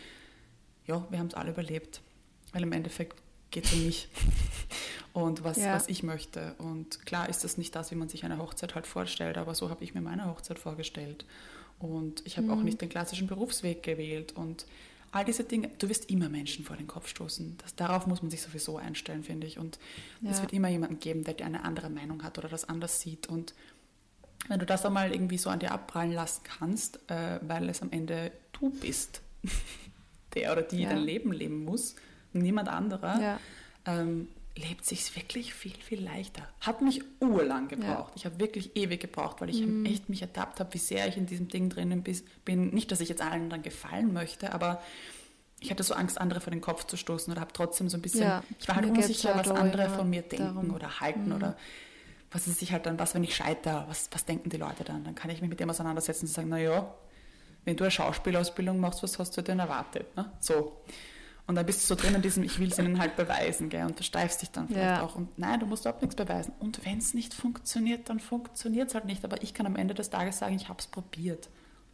Ja, 0.86 1.06
wir 1.10 1.18
haben 1.18 1.26
es 1.26 1.34
alle 1.34 1.50
überlebt, 1.50 2.00
weil 2.52 2.62
im 2.62 2.72
Endeffekt 2.72 3.16
geht 3.50 3.64
es 3.64 3.72
um 3.72 3.84
mich 3.84 4.08
und 5.12 5.42
was, 5.44 5.56
Ja. 5.58 5.74
was 5.74 5.88
ich 5.88 6.02
möchte. 6.02 6.54
Und 6.58 7.04
klar 7.06 7.28
ist 7.28 7.42
das 7.44 7.58
nicht 7.58 7.74
das, 7.74 7.90
wie 7.90 7.96
man 7.96 8.08
sich 8.08 8.24
eine 8.24 8.38
Hochzeit 8.38 8.74
halt 8.74 8.86
vorstellt, 8.86 9.36
aber 9.36 9.54
so 9.54 9.70
habe 9.70 9.82
ich 9.84 9.94
mir 9.94 10.00
meine 10.00 10.26
Hochzeit 10.26 10.58
vorgestellt. 10.58 11.24
Und 11.78 12.24
ich 12.26 12.36
habe 12.36 12.46
Mhm. 12.48 12.52
auch 12.52 12.62
nicht 12.62 12.80
den 12.80 12.88
klassischen 12.88 13.26
Berufsweg 13.26 13.82
gewählt 13.82 14.32
und 14.36 14.66
all 15.12 15.24
diese 15.24 15.42
Dinge. 15.42 15.70
Du 15.78 15.88
wirst 15.88 16.08
immer 16.10 16.28
Menschen 16.28 16.64
vor 16.64 16.76
den 16.76 16.86
Kopf 16.86 17.08
stoßen. 17.08 17.56
Das, 17.58 17.74
darauf 17.74 18.06
muss 18.06 18.22
man 18.22 18.30
sich 18.30 18.42
sowieso 18.42 18.76
einstellen, 18.76 19.24
finde 19.24 19.46
ich. 19.48 19.58
Und 19.58 19.78
es 20.22 20.36
Ja. 20.36 20.42
wird 20.42 20.52
immer 20.52 20.68
jemanden 20.68 21.00
geben, 21.00 21.24
der 21.24 21.34
eine 21.44 21.64
andere 21.64 21.90
Meinung 21.90 22.22
hat 22.22 22.38
oder 22.38 22.48
das 22.48 22.68
anders 22.68 23.00
sieht. 23.00 23.26
Und 23.28 23.54
wenn 24.48 24.58
du 24.58 24.66
das 24.66 24.84
einmal 24.86 25.12
irgendwie 25.12 25.38
so 25.38 25.50
an 25.50 25.58
dir 25.60 25.72
abprallen 25.72 26.12
lassen 26.12 26.42
kannst, 26.44 26.98
äh, 27.10 27.38
weil 27.42 27.68
es 27.68 27.82
am 27.82 27.90
Ende 27.92 28.32
du 28.52 28.70
bist, 28.70 29.20
der 30.34 30.52
oder 30.52 30.62
die 30.62 30.82
Ja. 30.82 30.90
dein 30.90 31.02
Leben 31.02 31.32
leben 31.32 31.64
muss, 31.64 31.94
und 32.32 32.42
niemand 32.42 32.68
anderer, 32.68 33.20
Ja. 33.20 33.40
ähm, 33.86 34.28
lebt 34.56 34.84
sich 34.84 35.14
wirklich 35.16 35.54
viel, 35.54 35.72
viel 35.74 36.02
leichter. 36.02 36.46
Hat 36.60 36.82
mich 36.82 37.02
urlang 37.20 37.68
gebraucht. 37.68 38.12
Ich 38.16 38.24
habe 38.26 38.38
wirklich 38.40 38.76
ewig 38.76 39.00
gebraucht, 39.00 39.40
weil 39.40 39.48
ich 39.48 39.64
Mhm. 39.66 39.86
echt 39.86 40.08
mich 40.08 40.22
ertappt 40.22 40.60
habe, 40.60 40.72
wie 40.74 40.78
sehr 40.78 41.08
ich 41.08 41.16
in 41.16 41.26
diesem 41.26 41.48
Ding 41.48 41.70
drinnen 41.70 42.04
bin. 42.44 42.70
Nicht, 42.70 42.90
dass 42.92 43.00
ich 43.00 43.08
jetzt 43.08 43.22
allen 43.22 43.48
dann 43.50 43.62
gefallen 43.62 44.12
möchte, 44.12 44.52
aber 44.52 44.82
ich 45.60 45.70
hatte 45.70 45.82
so 45.82 45.94
Angst, 45.94 46.20
andere 46.20 46.40
vor 46.40 46.50
den 46.50 46.60
Kopf 46.60 46.84
zu 46.86 46.96
stoßen 46.96 47.32
oder 47.32 47.40
habe 47.40 47.52
trotzdem 47.52 47.88
so 47.88 47.96
ein 47.96 48.02
bisschen, 48.02 48.22
Ja, 48.22 48.44
ich 48.58 48.66
war 48.68 48.76
halt 48.76 48.90
unsicher, 48.90 49.36
was 49.36 49.48
andere 49.50 49.84
immer 49.84 49.94
von 49.96 50.10
mir 50.10 50.22
denken 50.22 50.44
darum. 50.54 50.74
oder 50.74 51.00
halten 51.00 51.32
oder 51.32 51.56
was 52.30 52.46
ist 52.46 52.60
sich 52.60 52.72
halt 52.72 52.86
dann, 52.86 52.98
was, 52.98 53.14
wenn 53.14 53.24
ich 53.24 53.34
scheitere, 53.34 53.84
was, 53.88 54.08
was 54.12 54.24
denken 54.24 54.50
die 54.50 54.56
Leute 54.56 54.84
dann? 54.84 55.04
Dann 55.04 55.14
kann 55.14 55.30
ich 55.30 55.40
mich 55.40 55.50
mit 55.50 55.58
dem 55.60 55.70
auseinandersetzen 55.70 56.26
und 56.26 56.32
sagen, 56.32 56.48
naja, 56.48 56.94
wenn 57.64 57.76
du 57.76 57.84
eine 57.84 57.90
Schauspielausbildung 57.90 58.78
machst, 58.78 59.02
was 59.02 59.18
hast 59.18 59.36
du 59.36 59.42
denn 59.42 59.58
erwartet? 59.58 60.16
Ne? 60.16 60.30
So. 60.40 60.80
Und 61.46 61.56
dann 61.56 61.66
bist 61.66 61.82
du 61.82 61.86
so 61.94 62.00
drin 62.00 62.14
in 62.14 62.22
diesem, 62.22 62.44
ich 62.44 62.60
will 62.60 62.70
es 62.70 62.78
ihnen 62.78 63.00
halt 63.00 63.16
beweisen, 63.16 63.68
gell? 63.70 63.84
und 63.84 63.94
versteifst 63.96 64.40
dich 64.42 64.50
dann 64.52 64.68
vielleicht 64.68 64.98
Ja. 65.00 65.02
auch. 65.02 65.16
Und 65.16 65.36
nein, 65.36 65.58
du 65.58 65.66
musst 65.66 65.82
überhaupt 65.84 66.00
nichts 66.02 66.14
beweisen. 66.14 66.52
Und 66.60 66.84
wenn 66.86 66.98
es 66.98 67.12
nicht 67.12 67.34
funktioniert, 67.34 68.08
dann 68.08 68.20
funktioniert 68.20 68.88
es 68.88 68.94
halt 68.94 69.06
nicht. 69.06 69.24
Aber 69.24 69.42
ich 69.42 69.52
kann 69.52 69.66
am 69.66 69.74
Ende 69.74 69.94
des 69.94 70.10
Tages 70.10 70.38
sagen, 70.38 70.54
ich 70.54 70.68
habe 70.68 70.78
es 70.78 70.86
probiert. 70.86 71.48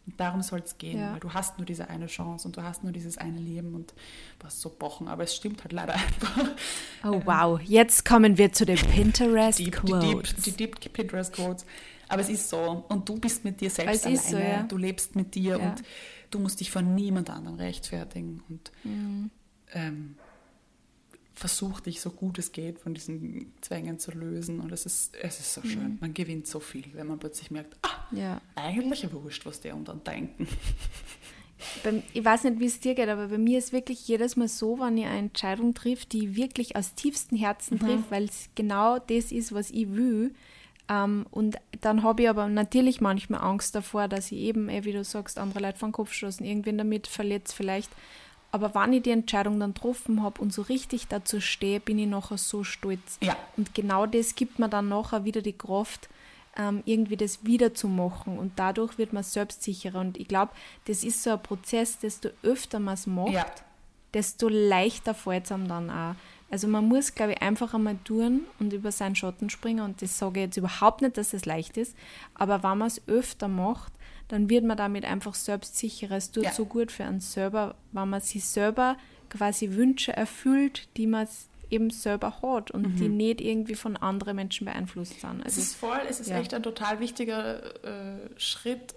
Und 0.07 0.19
darum 0.19 0.41
soll 0.41 0.59
es 0.59 0.77
gehen, 0.77 0.99
Ja. 0.99 1.11
weil 1.13 1.19
du 1.19 1.33
hast 1.33 1.57
nur 1.59 1.65
diese 1.65 1.89
eine 1.89 2.07
Chance 2.07 2.47
und 2.47 2.55
du 2.57 2.63
hast 2.63 2.81
nur 2.83 2.93
dieses 2.93 3.17
eine 3.17 3.37
Leben 3.39 3.75
und 3.75 3.93
was 4.39 4.59
so 4.61 4.69
bochen. 4.69 5.07
Aber 5.09 5.23
es 5.23 5.35
stimmt 5.35 5.63
halt 5.63 5.73
leider 5.73 5.93
einfach. 5.95 6.49
Oh 7.03 7.21
wow, 7.25 7.59
jetzt 7.61 8.05
kommen 8.05 8.37
wir 8.37 8.51
zu 8.53 8.65
den 8.65 8.77
Pinterest 8.91 9.59
Deep, 9.59 9.81
die, 9.83 9.91
deep, 9.93 10.01
Quotes. 10.23 10.35
die 10.43 10.51
Deep 10.53 10.93
Pinterest 10.93 11.33
Quotes. 11.33 11.65
Aber 12.07 12.21
es 12.21 12.29
ist 12.29 12.49
so. 12.49 12.85
Und 12.87 13.07
du 13.09 13.19
bist 13.19 13.43
mit 13.43 13.59
dir 13.59 13.69
selbst 13.69 14.05
Es 14.05 14.11
ist 14.13 14.29
so, 14.29 14.37
alleine. 14.37 14.51
ja. 14.53 14.63
Du 14.63 14.77
lebst 14.77 15.15
mit 15.17 15.35
dir 15.35 15.57
Ja. 15.59 15.69
und 15.69 15.83
du 16.31 16.39
musst 16.39 16.61
dich 16.61 16.71
von 16.71 16.95
niemand 16.95 17.29
anderem 17.29 17.57
rechtfertigen. 17.57 18.41
Und 18.47 18.71
Mhm. 18.85 19.29
ähm, 19.73 20.15
versuch 21.39 21.79
dich 21.81 22.01
so 22.01 22.09
gut 22.09 22.39
es 22.39 22.51
geht 22.51 22.79
von 22.79 22.93
diesen 22.95 23.53
Zwängen 23.61 23.99
zu 23.99 24.11
lösen. 24.11 24.59
Und 24.59 24.71
es 24.71 24.85
ist, 24.85 25.15
es 25.21 25.39
ist 25.39 25.53
so 25.53 25.61
Mhm. 25.61 25.69
schön. 25.69 25.97
Man 26.01 26.13
gewinnt 26.13 26.47
so 26.47 26.59
viel, 26.59 26.85
wenn 26.93 27.07
man 27.07 27.19
plötzlich 27.19 27.51
merkt, 27.51 27.77
ah, 27.83 27.89
Ja. 28.11 28.41
eigentlich 28.55 29.11
wurscht, 29.13 29.45
was 29.45 29.59
die 29.61 29.71
anderen 29.71 30.03
denken. 30.03 30.47
Ich 32.13 32.23
weiß 32.23 32.43
nicht, 32.43 32.59
wie 32.59 32.67
es 32.67 32.79
dir 32.79 32.93
geht, 32.93 33.09
aber 33.09 33.29
bei 33.29 33.37
mir 33.39 33.57
ist 33.57 33.73
wirklich 33.73 34.07
jedes 34.07 34.35
Mal 34.35 34.47
so, 34.47 34.79
wenn 34.79 34.95
ich 34.97 35.05
eine 35.05 35.17
Entscheidung 35.17 35.73
trifft, 35.73 36.13
die 36.13 36.27
ich 36.29 36.35
wirklich 36.35 36.75
aus 36.75 36.93
tiefstem 36.93 37.35
Herzen 37.37 37.79
trifft, 37.79 38.11
weil 38.11 38.25
es 38.25 38.49
genau 38.53 38.99
das 38.99 39.31
ist, 39.31 39.51
was 39.53 39.71
ich 39.71 39.91
will. 39.91 40.35
Ähm, 40.87 41.25
und 41.31 41.55
dann 41.81 42.03
habe 42.03 42.21
ich 42.23 42.29
aber 42.29 42.47
natürlich 42.47 43.01
manchmal 43.01 43.41
Angst 43.41 43.73
davor, 43.73 44.07
dass 44.07 44.31
ich 44.31 44.37
eben, 44.37 44.69
eh, 44.69 44.85
wie 44.85 44.91
du 44.91 45.03
sagst, 45.03 45.39
andere 45.39 45.59
Leute 45.61 45.79
den 45.79 45.91
Kopf 45.93 46.13
stoßen, 46.13 46.45
irgendwen 46.45 46.77
damit 46.77 47.07
verletzt 47.07 47.53
vielleicht. 47.55 47.89
Aber 48.51 48.73
wenn 48.73 48.93
ich 48.93 49.03
die 49.03 49.11
Entscheidung 49.11 49.59
dann 49.59 49.73
getroffen 49.73 50.23
habe 50.23 50.41
und 50.41 50.53
so 50.53 50.61
richtig 50.61 51.07
dazu 51.07 51.41
stehe, 51.41 51.79
bin 51.79 51.99
ich 51.99 52.07
nachher 52.07 52.37
so 52.37 52.63
stolz. 52.63 53.17
Ja. 53.21 53.35
Und 53.57 53.75
genau 53.75 54.05
das 54.05 54.35
gibt 54.35 54.57
mir 54.57 54.69
dann 54.69 54.87
nachher 54.89 55.25
wieder 55.25 55.41
die 55.41 55.57
Kraft, 55.57 56.09
ähm, 56.57 56.81
irgendwie 56.85 57.17
das 57.17 57.45
wiederzumachen. 57.45 58.39
Und 58.39 58.53
dadurch 58.57 58.97
wird 58.97 59.13
man 59.13 59.23
selbstsicherer. 59.23 59.99
Und 59.99 60.17
ich 60.17 60.27
glaube, 60.27 60.53
das 60.85 61.03
ist 61.03 61.21
so 61.23 61.31
ein 61.31 61.43
Prozess, 61.43 61.99
desto 61.99 62.29
öfter 62.41 62.79
man 62.79 62.93
es 62.95 63.05
macht, 63.05 63.33
Ja. 63.33 63.45
desto 64.13 64.47
leichter 64.47 65.13
fällt 65.13 65.45
es 65.45 65.51
einem 65.51 65.67
dann 65.67 65.89
auch. 65.89 66.15
Also 66.49 66.69
man 66.69 66.87
muss, 66.87 67.13
glaube 67.13 67.33
ich, 67.33 67.41
einfach 67.41 67.73
einmal 67.73 67.97
tun 68.05 68.45
und 68.59 68.71
über 68.71 68.93
seinen 68.93 69.15
Schatten 69.17 69.49
springen. 69.49 69.81
Und 69.83 70.01
das 70.01 70.17
sage 70.17 70.39
ich 70.39 70.45
jetzt 70.45 70.57
überhaupt 70.57 71.01
nicht, 71.01 71.17
dass 71.17 71.33
es 71.33 71.45
leicht 71.45 71.75
ist. 71.75 71.93
Aber 72.33 72.63
wenn 72.63 72.77
man 72.77 72.87
es 72.87 73.01
öfter 73.07 73.49
macht, 73.49 73.91
dann 74.27 74.49
wird 74.49 74.65
man 74.65 74.77
damit 74.77 75.05
einfach 75.05 75.35
selbstsicherer. 75.35 76.15
Es 76.17 76.31
tut 76.31 76.43
Ja. 76.43 76.51
so 76.51 76.65
gut 76.65 76.91
für 76.91 77.05
einen 77.05 77.19
selber, 77.21 77.75
wenn 77.91 78.09
man 78.09 78.21
sich 78.21 78.45
selber 78.45 78.97
quasi 79.29 79.71
Wünsche 79.71 80.13
erfüllt, 80.15 80.89
die 80.97 81.07
man 81.07 81.27
eben 81.69 81.89
selber 81.89 82.41
hat 82.41 82.71
und 82.71 82.95
die 82.99 83.09
nicht 83.09 83.41
irgendwie 83.41 83.75
von 83.75 83.97
anderen 83.97 84.37
Menschen 84.37 84.65
beeinflusst 84.65 85.19
sind. 85.19 85.39
Es 85.41 85.57
Also, 85.57 85.61
ist 85.61 85.75
voll, 85.75 85.99
es 86.09 86.19
ist 86.21 86.29
ja. 86.29 86.39
echt 86.39 86.53
ein 86.53 86.63
total 86.63 86.99
wichtiger 87.01 87.61
äh, 87.83 88.29
Schritt 88.37 88.95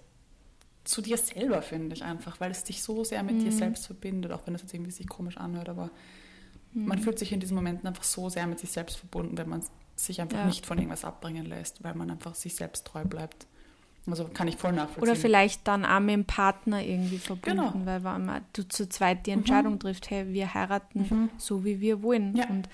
zu 0.85 1.03
dir 1.03 1.19
selber, 1.19 1.62
finde 1.62 1.95
ich 1.95 2.05
einfach, 2.05 2.40
weil 2.40 2.51
es 2.53 2.64
dich 2.64 2.83
so 2.83 3.03
sehr 3.05 3.23
mit 3.23 3.37
Mhm. 3.37 3.40
dir 3.45 3.53
selbst 3.53 3.87
verbindet, 3.87 4.33
auch 4.33 4.47
wenn 4.47 4.55
das 4.55 4.62
jetzt 4.62 4.73
irgendwie 4.75 4.93
sich 4.93 5.09
komisch 5.09 5.37
anhört, 5.37 5.69
aber 5.69 5.90
man 6.73 6.99
Mhm. 6.99 7.03
fühlt 7.03 7.19
sich 7.19 7.33
in 7.33 7.40
diesen 7.40 7.57
Momenten 7.57 7.87
einfach 7.88 8.05
so 8.05 8.29
sehr 8.29 8.47
mit 8.47 8.61
sich 8.61 8.71
selbst 8.71 8.97
verbunden, 8.99 9.37
wenn 9.37 9.49
man 9.49 9.64
sich 9.97 10.21
einfach 10.21 10.38
Ja. 10.38 10.47
nicht 10.47 10.64
von 10.64 10.79
irgendwas 10.79 11.05
abbringen 11.05 11.47
lässt, 11.47 11.83
weil 11.83 11.95
man 11.95 12.11
einfach 12.11 12.35
sich 12.37 12.55
selbst 12.55 12.87
treu 12.87 13.05
bleibt. 13.05 13.47
Also 14.06 14.24
kann 14.32 14.48
ich 14.48 14.56
voll 14.56 14.72
nachvollziehen. 14.72 15.02
oder 15.02 15.14
vielleicht 15.16 15.68
dann 15.68 15.84
auch 15.84 16.00
mit 16.00 16.14
dem 16.14 16.24
Partner 16.24 16.82
irgendwie 16.82 17.18
verbunden, 17.18 17.58
Genau. 17.58 17.72
weil 17.84 18.02
wenn 18.02 18.24
man, 18.26 18.42
du 18.54 18.66
zu 18.66 18.88
zweit 18.88 19.26
die 19.26 19.30
Entscheidung 19.30 19.78
trifft, 19.78 20.10
hey, 20.10 20.32
wir 20.32 20.54
heiraten 20.54 21.30
so, 21.36 21.64
wie 21.64 21.80
wir 21.80 22.02
wollen. 22.02 22.34
Ja. 22.36 22.46
Und 22.48 22.68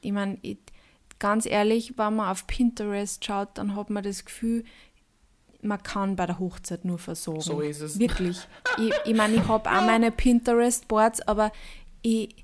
ich 0.00 0.12
meine, 0.12 0.38
ganz 1.18 1.46
ehrlich, 1.46 1.96
wenn 1.96 2.16
man 2.16 2.28
auf 2.30 2.46
Pinterest 2.48 3.24
schaut, 3.24 3.50
dann 3.54 3.76
hat 3.76 3.90
man 3.90 4.02
das 4.02 4.24
Gefühl, 4.24 4.64
man 5.62 5.80
kann 5.82 6.16
bei 6.16 6.26
der 6.26 6.40
Hochzeit 6.40 6.84
nur 6.84 6.98
versorgen. 6.98 7.40
So 7.40 7.60
ist 7.60 7.80
es. 7.80 7.98
Wirklich. 7.98 8.38
Ich, 8.78 8.92
ich 9.04 9.14
meine, 9.14 9.36
ich 9.36 9.46
habe 9.48 9.70
auch 9.70 9.82
meine 9.86 10.10
Pinterest-Boards, 10.10 11.28
aber 11.28 11.52
ich, 12.00 12.34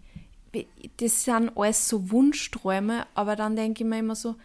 das 0.98 1.24
sind 1.24 1.56
alles 1.56 1.88
so 1.88 2.10
Wunschträume, 2.10 3.06
aber 3.14 3.34
dann 3.34 3.56
denke 3.56 3.82
ich 3.82 3.88
mir 3.88 3.98
immer 3.98 4.14
so, 4.14 4.36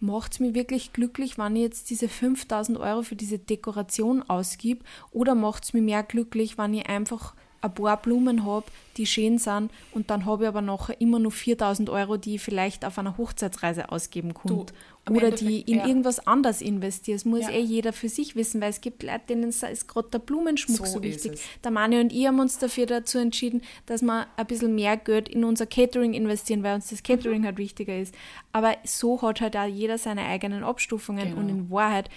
macht 0.00 0.32
es 0.32 0.40
mich 0.40 0.54
wirklich 0.54 0.92
glücklich, 0.92 1.38
wenn 1.38 1.56
ich 1.56 1.62
jetzt 1.62 1.90
diese 1.90 2.08
5000 2.08 2.78
Euro 2.78 3.02
für 3.02 3.16
diese 3.16 3.38
Dekoration 3.38 4.22
ausgib? 4.28 4.84
Oder 5.12 5.34
macht 5.34 5.64
es 5.64 5.72
mich 5.72 5.82
mehr 5.82 6.02
glücklich, 6.02 6.58
wenn 6.58 6.74
ich 6.74 6.88
einfach 6.88 7.34
ein 7.60 7.74
paar 7.74 7.96
Blumen 8.00 8.44
habe, 8.44 8.66
die 8.96 9.06
schön 9.06 9.38
sind 9.38 9.70
und 9.92 10.10
dann 10.10 10.26
habe 10.26 10.44
ich 10.44 10.48
aber 10.48 10.62
nachher 10.62 11.00
immer 11.00 11.18
nur 11.18 11.32
4000 11.32 11.90
Euro, 11.90 12.16
die 12.16 12.36
ich 12.36 12.42
vielleicht 12.42 12.84
auf 12.84 12.98
einer 12.98 13.16
Hochzeitsreise 13.16 13.90
ausgeben 13.90 14.34
konnte. 14.34 14.72
Oder 15.08 15.30
die 15.30 15.62
in 15.62 15.78
ja. 15.78 15.86
irgendwas 15.86 16.24
anderes 16.26 16.60
investiere. 16.60 17.16
Das 17.16 17.24
muss 17.24 17.40
ja. 17.40 17.50
eh 17.50 17.60
jeder 17.60 17.92
für 17.92 18.08
sich 18.08 18.36
wissen, 18.36 18.60
weil 18.60 18.70
es 18.70 18.80
gibt 18.80 19.02
Leute, 19.02 19.20
denen 19.30 19.48
ist 19.48 19.88
gerade 19.88 20.08
der 20.10 20.18
Blumenschmuck 20.18 20.86
so, 20.86 20.98
so 20.98 21.02
wichtig. 21.02 21.40
Der 21.64 21.70
Mani 21.70 21.98
und 22.00 22.12
ich 22.12 22.26
haben 22.26 22.38
uns 22.38 22.58
dafür 22.58 22.86
dazu 22.86 23.18
entschieden, 23.18 23.62
dass 23.86 24.02
wir 24.02 24.26
ein 24.36 24.46
bisschen 24.46 24.74
mehr 24.74 24.96
Geld 24.96 25.28
in 25.28 25.42
unser 25.42 25.66
Catering 25.66 26.12
investieren, 26.12 26.62
weil 26.62 26.74
uns 26.74 26.90
das 26.90 27.02
Catering 27.02 27.40
mhm. 27.40 27.46
halt 27.46 27.58
wichtiger 27.58 27.98
ist. 27.98 28.14
Aber 28.52 28.76
so 28.84 29.20
hat 29.22 29.40
halt 29.40 29.56
auch 29.56 29.66
jeder 29.66 29.98
seine 29.98 30.26
eigenen 30.26 30.62
Abstufungen 30.62 31.30
genau. 31.30 31.40
und 31.40 31.48
in 31.48 31.70
Wahrheit 31.70 32.10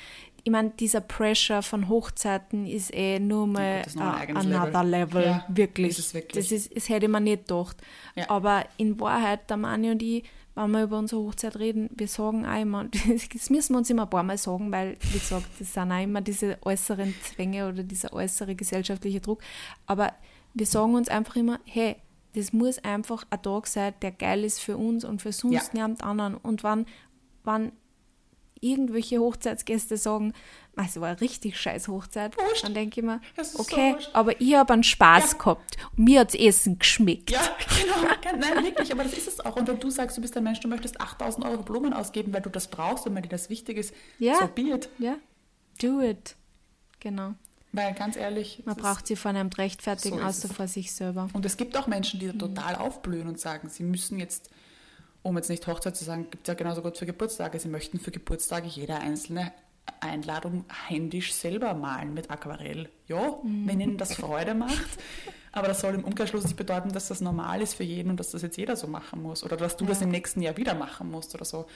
ich 0.45 0.51
meine, 0.51 0.71
dieser 0.71 0.99
Pressure 0.99 1.61
von 1.63 1.87
Hochzeiten 1.87 2.65
ist 2.65 2.93
eh 2.93 3.17
nur 3.17 3.47
mal 3.47 3.83
ja, 3.95 4.13
ein 4.15 4.35
another 4.35 4.83
Level, 4.83 5.21
Level. 5.21 5.23
Ja, 5.23 5.45
wirklich. 5.47 5.97
Ist 5.97 6.13
wirklich. 6.13 6.49
Das, 6.49 6.51
ist, 6.51 6.75
das 6.75 6.89
hätte 6.89 7.07
man 7.07 7.23
nicht 7.23 7.47
gedacht. 7.47 7.77
Ja. 8.15 8.29
Aber 8.29 8.65
in 8.75 8.99
Wahrheit, 8.99 9.49
der 9.49 9.55
Mani 9.55 9.91
und 9.91 10.03
ich, 10.03 10.23
wenn 10.55 10.71
wir 10.71 10.83
über 10.83 10.99
unsere 10.99 11.21
Hochzeit 11.21 11.57
reden, 11.57 11.89
wir 11.95 12.09
sagen 12.09 12.45
auch 12.45 12.59
immer, 12.59 12.85
das 13.33 13.49
müssen 13.49 13.73
wir 13.73 13.77
uns 13.77 13.89
immer 13.89 14.03
ein 14.03 14.09
paar 14.09 14.23
Mal 14.23 14.37
sagen, 14.37 14.69
weil, 14.71 14.97
wie 15.11 15.19
gesagt, 15.19 15.47
das 15.59 15.73
sind 15.73 15.91
auch 15.91 16.03
immer 16.03 16.19
diese 16.19 16.57
äußeren 16.61 17.15
Zwänge 17.23 17.69
oder 17.69 17.83
dieser 17.83 18.11
äußere 18.11 18.53
gesellschaftliche 18.55 19.21
Druck. 19.21 19.41
Aber 19.85 20.11
wir 20.53 20.65
sagen 20.65 20.95
uns 20.95 21.07
einfach 21.07 21.37
immer, 21.37 21.61
hey, 21.63 21.95
das 22.35 22.51
muss 22.51 22.79
einfach 22.79 23.25
ein 23.29 23.41
Tag 23.41 23.67
sein, 23.67 23.93
der 24.01 24.11
geil 24.11 24.43
ist 24.43 24.59
für 24.59 24.75
uns 24.75 25.05
und 25.05 25.21
für 25.21 25.31
sonst 25.31 25.53
ja. 25.53 25.73
niemand 25.73 26.03
anderen. 26.03 26.35
Und 26.35 26.63
wenn, 26.63 26.85
wenn 27.45 27.71
irgendwelche 28.63 29.19
Hochzeitsgäste 29.19 29.97
sagen, 29.97 30.33
es 30.75 30.99
war 30.99 31.09
eine 31.09 31.21
richtig 31.21 31.59
scheiß 31.59 31.87
Hochzeit, 31.87 32.35
wurscht. 32.37 32.63
dann 32.63 32.73
denke 32.73 32.99
ich 32.99 33.05
mir, 33.05 33.21
okay, 33.57 33.95
so 33.99 34.09
aber 34.13 34.39
ich 34.41 34.55
habe 34.55 34.73
einen 34.73 34.83
Spaß 34.83 35.33
ja. 35.33 35.37
gehabt 35.37 35.77
und 35.95 36.05
mir 36.05 36.21
hat 36.21 36.33
das 36.33 36.39
Essen 36.39 36.79
geschmeckt. 36.79 37.29
Ja, 37.29 37.41
genau. 37.81 38.39
Nein, 38.39 38.63
wirklich, 38.63 38.91
aber 38.91 39.03
das 39.03 39.13
ist 39.13 39.27
es 39.27 39.39
auch. 39.39 39.55
Und 39.55 39.67
wenn 39.67 39.79
du 39.79 39.89
sagst, 39.91 40.17
du 40.17 40.21
bist 40.21 40.35
ein 40.35 40.43
Mensch, 40.43 40.59
du 40.61 40.67
möchtest 40.67 40.99
8000 40.99 41.45
Euro 41.45 41.61
Blumen 41.61 41.93
ausgeben, 41.93 42.33
weil 42.33 42.41
du 42.41 42.49
das 42.49 42.67
brauchst 42.67 43.05
und 43.05 43.13
weil 43.13 43.21
dir 43.21 43.29
das 43.29 43.49
wichtig 43.49 43.77
ist, 43.77 43.93
ja. 44.17 44.39
so 44.39 44.47
be 44.47 44.73
it. 44.73 44.89
Ja, 44.97 45.17
do 45.79 46.01
it. 46.01 46.35
Genau. 46.99 47.35
Weil 47.73 47.93
ganz 47.93 48.15
ehrlich. 48.15 48.61
Man 48.65 48.75
braucht 48.75 49.07
sie 49.07 49.15
von 49.15 49.35
einem 49.35 49.49
rechtfertigen, 49.49 50.19
so 50.19 50.23
außer 50.23 50.47
vor 50.47 50.67
sich 50.67 50.91
selber. 50.91 51.27
Und 51.33 51.45
es 51.45 51.57
gibt 51.57 51.75
auch 51.75 51.87
Menschen, 51.87 52.19
die 52.19 52.27
mhm. 52.27 52.39
total 52.39 52.75
aufblühen 52.75 53.27
und 53.27 53.39
sagen, 53.39 53.67
sie 53.69 53.83
müssen 53.83 54.19
jetzt 54.19 54.49
um 55.23 55.35
jetzt 55.37 55.49
nicht 55.49 55.65
Hochzeit 55.67 55.95
zu 55.95 56.03
sagen, 56.03 56.27
gibt 56.29 56.47
es 56.47 56.51
ja 56.51 56.53
genauso 56.53 56.81
gut 56.81 56.97
für 56.97 57.05
Geburtstage. 57.05 57.57
Sie 57.59 57.69
möchten 57.69 57.99
für 57.99 58.11
Geburtstage 58.11 58.67
jede 58.67 58.95
einzelne 58.95 59.51
Einladung 59.99 60.65
händisch 60.87 61.33
selber 61.33 61.73
malen 61.73 62.13
mit 62.13 62.29
Aquarell. 62.29 62.89
Ja, 63.07 63.39
mhm. 63.41 63.67
wenn 63.67 63.79
Ihnen 63.79 63.97
das 63.97 64.13
Freude 64.13 64.53
macht. 64.53 64.87
Aber 65.51 65.67
das 65.67 65.81
soll 65.81 65.93
im 65.93 66.03
Umkehrschluss 66.03 66.43
nicht 66.43 66.57
bedeuten, 66.57 66.91
dass 66.91 67.07
das 67.07 67.21
normal 67.21 67.61
ist 67.61 67.75
für 67.75 67.83
jeden 67.83 68.09
und 68.09 68.19
dass 68.19 68.31
das 68.31 68.41
jetzt 68.41 68.57
jeder 68.57 68.75
so 68.75 68.87
machen 68.87 69.21
muss. 69.21 69.43
Oder 69.43 69.55
dass 69.55 69.77
du 69.77 69.85
ja. 69.85 69.89
das 69.91 70.01
im 70.01 70.09
nächsten 70.09 70.41
Jahr 70.41 70.57
wieder 70.57 70.73
machen 70.73 71.11
musst 71.11 71.35
oder 71.35 71.45
so. 71.45 71.67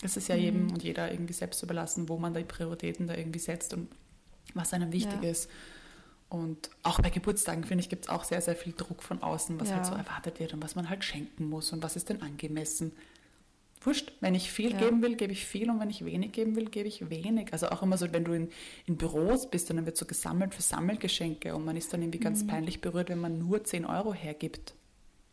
Das 0.00 0.16
ist 0.16 0.28
ja 0.28 0.36
mhm. 0.36 0.42
jedem 0.42 0.70
und 0.70 0.82
jeder 0.82 1.10
irgendwie 1.10 1.32
selbst 1.32 1.62
überlassen, 1.62 2.08
wo 2.08 2.18
man 2.18 2.34
die 2.34 2.44
Prioritäten 2.44 3.06
da 3.06 3.14
irgendwie 3.14 3.38
setzt 3.38 3.74
und 3.74 3.88
was 4.54 4.72
einem 4.72 4.92
wichtig 4.92 5.22
ja. 5.22 5.30
ist. 5.30 5.50
Und 6.32 6.70
auch 6.82 6.98
bei 6.98 7.10
Geburtstagen, 7.10 7.62
finde 7.62 7.82
ich, 7.82 7.90
gibt 7.90 8.06
es 8.06 8.08
auch 8.08 8.24
sehr, 8.24 8.40
sehr 8.40 8.56
viel 8.56 8.72
Druck 8.72 9.02
von 9.02 9.22
außen, 9.22 9.60
was 9.60 9.70
halt 9.70 9.84
ja. 9.84 9.90
halt 9.90 9.92
so 9.92 10.10
erwartet 10.10 10.40
wird 10.40 10.54
und 10.54 10.62
was 10.62 10.74
man 10.74 10.88
halt 10.88 11.04
schenken 11.04 11.46
muss 11.46 11.74
und 11.74 11.82
was 11.82 11.94
ist 11.94 12.08
denn 12.08 12.22
angemessen. 12.22 12.92
Wurscht, 13.82 14.12
wenn 14.20 14.34
ich 14.34 14.50
viel 14.50 14.72
ja. 14.72 14.78
geben 14.78 15.02
will, 15.02 15.16
gebe 15.16 15.34
ich 15.34 15.44
viel 15.44 15.68
und 15.68 15.78
wenn 15.78 15.90
ich 15.90 16.06
wenig 16.06 16.32
geben 16.32 16.56
will, 16.56 16.70
gebe 16.70 16.88
ich 16.88 17.10
wenig. 17.10 17.52
Also 17.52 17.68
auch 17.68 17.82
immer 17.82 17.98
so, 17.98 18.10
wenn 18.14 18.24
du 18.24 18.32
in, 18.32 18.48
in 18.86 18.96
Büros 18.96 19.50
bist, 19.50 19.68
dann 19.68 19.84
wird 19.84 19.98
so 19.98 20.06
gesammelt 20.06 20.54
für 20.54 20.62
Sammelgeschenke 20.62 21.54
und 21.54 21.66
man 21.66 21.76
ist 21.76 21.92
dann 21.92 22.00
irgendwie 22.00 22.18
mhm. 22.18 22.24
ganz 22.24 22.46
peinlich 22.46 22.80
berührt, 22.80 23.10
wenn 23.10 23.20
man 23.20 23.38
nur 23.38 23.62
10 23.62 23.84
Euro 23.84 24.14
hergibt. 24.14 24.72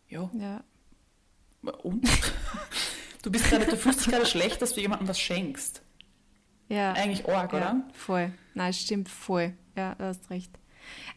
Jo. 0.09 0.29
Ja. 0.37 0.65
Und? 1.81 2.09
du 3.21 3.31
bist 3.31 3.49
gerade, 3.49 3.67
du 3.67 3.77
fühlst 3.77 4.01
dich 4.01 4.11
gerade 4.11 4.25
schlecht, 4.25 4.61
dass 4.61 4.73
du 4.73 4.81
jemandem 4.81 5.07
was 5.07 5.17
schenkst. 5.17 5.81
Ja. 6.67 6.91
Eigentlich 6.91 7.25
arg, 7.25 7.53
ja, 7.53 7.57
oder? 7.57 7.83
Voll. 7.93 8.33
Nein, 8.53 8.73
stimmt 8.73 9.07
voll. 9.07 9.53
Ja, 9.77 9.95
du 9.95 10.03
hast 10.03 10.29
recht. 10.29 10.51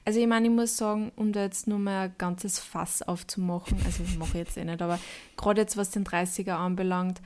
Also 0.04 0.20
ich 0.20 0.26
meine, 0.26 0.48
ich 0.48 0.52
muss 0.52 0.76
sagen, 0.76 1.12
um 1.16 1.32
da 1.32 1.42
jetzt 1.42 1.66
nur 1.66 1.78
mal 1.78 2.06
ein 2.06 2.14
ganzes 2.18 2.58
Fass 2.58 3.02
aufzumachen, 3.02 3.78
also 3.84 4.02
ich 4.02 4.18
mache 4.18 4.38
jetzt 4.38 4.56
eh 4.56 4.64
nicht, 4.64 4.82
aber 4.82 4.98
gerade 5.36 5.60
jetzt, 5.60 5.76
was 5.76 5.90
den 5.90 6.04
30er 6.04 6.52
anbelangt, 6.52 7.20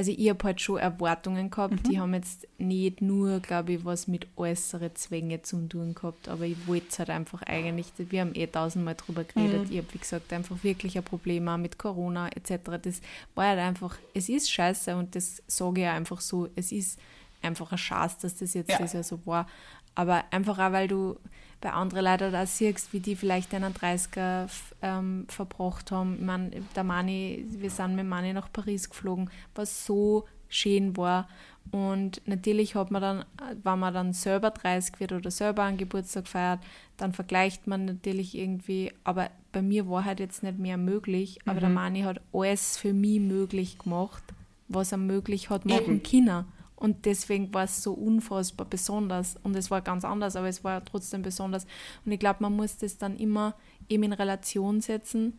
also 0.00 0.12
ich 0.16 0.30
habe 0.30 0.44
halt 0.44 0.62
schon 0.62 0.78
Erwartungen 0.78 1.50
gehabt, 1.50 1.74
mhm. 1.74 1.82
die 1.82 2.00
haben 2.00 2.14
jetzt 2.14 2.48
nicht 2.56 3.02
nur, 3.02 3.40
glaube 3.40 3.74
ich, 3.74 3.84
was 3.84 4.08
mit 4.08 4.28
äußeren 4.36 4.94
Zwänge 4.94 5.42
zu 5.42 5.68
tun 5.68 5.94
gehabt, 5.94 6.26
aber 6.26 6.46
ich 6.46 6.56
wollte 6.66 6.86
es 6.88 6.98
halt 6.98 7.10
einfach 7.10 7.42
eigentlich, 7.42 7.92
wir 7.98 8.22
haben 8.22 8.34
eh 8.34 8.46
tausendmal 8.46 8.94
drüber 8.94 9.24
geredet, 9.24 9.66
mhm. 9.66 9.70
ich 9.70 9.76
habe, 9.76 9.92
wie 9.92 9.98
gesagt, 9.98 10.32
einfach 10.32 10.56
wirklich 10.62 10.96
ein 10.96 11.04
Problem 11.04 11.48
auch 11.48 11.58
mit 11.58 11.76
Corona 11.76 12.28
etc. 12.28 12.78
Das 12.80 13.02
war 13.34 13.48
halt 13.48 13.58
einfach, 13.58 13.98
es 14.14 14.30
ist 14.30 14.50
scheiße 14.50 14.96
und 14.96 15.14
das 15.14 15.42
sage 15.46 15.82
ich 15.82 15.86
einfach 15.86 16.22
so, 16.22 16.48
es 16.56 16.72
ist 16.72 16.98
einfach 17.42 17.70
ein 17.72 17.78
Schatz, 17.78 18.18
dass 18.18 18.36
das 18.36 18.54
jetzt 18.54 18.70
ja. 18.70 18.78
das 18.78 18.94
ja 18.94 19.02
so 19.02 19.20
war, 19.26 19.46
aber 19.94 20.24
einfach 20.30 20.58
auch, 20.58 20.72
weil 20.72 20.88
du 20.88 21.16
bei 21.60 21.72
anderen 21.72 22.04
Leuten 22.04 22.32
da 22.32 22.46
siehst, 22.46 22.92
wie 22.92 23.00
die 23.00 23.16
vielleicht 23.16 23.54
einen 23.54 23.74
30er 23.74 24.48
ähm, 24.80 25.26
verbracht 25.28 25.92
haben. 25.92 26.14
Ich 26.14 26.24
meine, 26.24 26.50
der 26.74 26.84
Mani, 26.84 27.44
wir 27.48 27.70
sind 27.70 27.96
mit 27.96 28.06
Mani 28.06 28.32
nach 28.32 28.50
Paris 28.50 28.88
geflogen, 28.88 29.30
was 29.54 29.84
so 29.84 30.24
schön 30.48 30.96
war. 30.96 31.28
Und 31.70 32.22
natürlich 32.26 32.74
hat 32.74 32.90
man 32.90 33.02
dann, 33.02 33.24
wenn 33.62 33.78
man 33.78 33.94
dann 33.94 34.12
selber 34.12 34.50
30 34.50 34.98
wird 34.98 35.12
oder 35.12 35.30
selber 35.30 35.62
einen 35.64 35.76
Geburtstag 35.76 36.26
feiert, 36.26 36.60
dann 36.96 37.12
vergleicht 37.12 37.66
man 37.66 37.84
natürlich 37.84 38.36
irgendwie, 38.36 38.92
aber 39.04 39.30
bei 39.52 39.62
mir 39.62 39.88
war 39.88 40.04
halt 40.04 40.20
jetzt 40.20 40.42
nicht 40.42 40.58
mehr 40.58 40.76
möglich, 40.76 41.38
aber 41.44 41.56
mhm. 41.56 41.60
der 41.60 41.70
Mani 41.70 42.00
hat 42.02 42.20
alles 42.32 42.76
für 42.76 42.92
mich 42.92 43.20
möglich 43.20 43.78
gemacht, 43.78 44.22
was 44.68 44.92
er 44.92 44.98
möglich 44.98 45.50
hat 45.50 45.64
machen 45.66 46.02
können. 46.02 46.44
Und 46.80 47.04
deswegen 47.04 47.52
war 47.52 47.64
es 47.64 47.82
so 47.82 47.92
unfassbar 47.92 48.66
besonders. 48.66 49.36
Und 49.42 49.54
es 49.54 49.70
war 49.70 49.82
ganz 49.82 50.02
anders, 50.02 50.34
aber 50.34 50.48
es 50.48 50.64
war 50.64 50.82
trotzdem 50.82 51.20
besonders. 51.20 51.66
Und 52.06 52.12
ich 52.12 52.18
glaube, 52.18 52.42
man 52.42 52.56
muss 52.56 52.78
das 52.78 52.96
dann 52.96 53.18
immer 53.18 53.54
eben 53.90 54.02
in 54.02 54.14
Relation 54.14 54.80
setzen. 54.80 55.38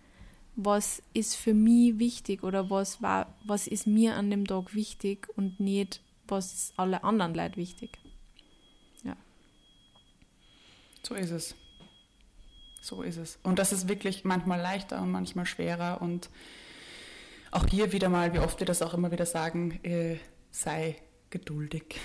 Was 0.55 1.01
ist 1.13 1.35
für 1.35 1.55
mich 1.55 1.97
wichtig 1.97 2.43
oder 2.43 2.69
was 2.69 3.01
war, 3.01 3.33
was 3.43 3.65
ist 3.65 3.87
mir 3.87 4.15
an 4.15 4.29
dem 4.29 4.45
Tag 4.45 4.75
wichtig 4.75 5.27
und 5.35 5.59
nicht, 5.59 6.01
was 6.27 6.53
ist 6.53 6.73
alle 6.77 7.03
anderen 7.03 7.33
Leute 7.33 7.57
wichtig. 7.57 7.97
Ja. 9.03 9.17
So 11.01 11.15
ist 11.15 11.31
es. 11.31 11.55
So 12.81 13.01
ist 13.01 13.17
es. 13.17 13.39
Und 13.41 13.57
das 13.57 13.73
ist 13.73 13.87
wirklich 13.87 14.25
manchmal 14.25 14.61
leichter 14.61 15.01
und 15.01 15.09
manchmal 15.09 15.47
schwerer. 15.47 16.03
Und 16.03 16.29
auch 17.49 17.65
hier 17.65 17.93
wieder 17.93 18.09
mal, 18.09 18.31
wie 18.33 18.39
oft 18.39 18.59
wir 18.59 18.67
das 18.67 18.83
auch 18.83 18.93
immer 18.93 19.11
wieder 19.11 19.25
sagen, 19.25 19.79
äh, 19.83 20.17
sei 20.51 21.01
geduldig 21.31 21.99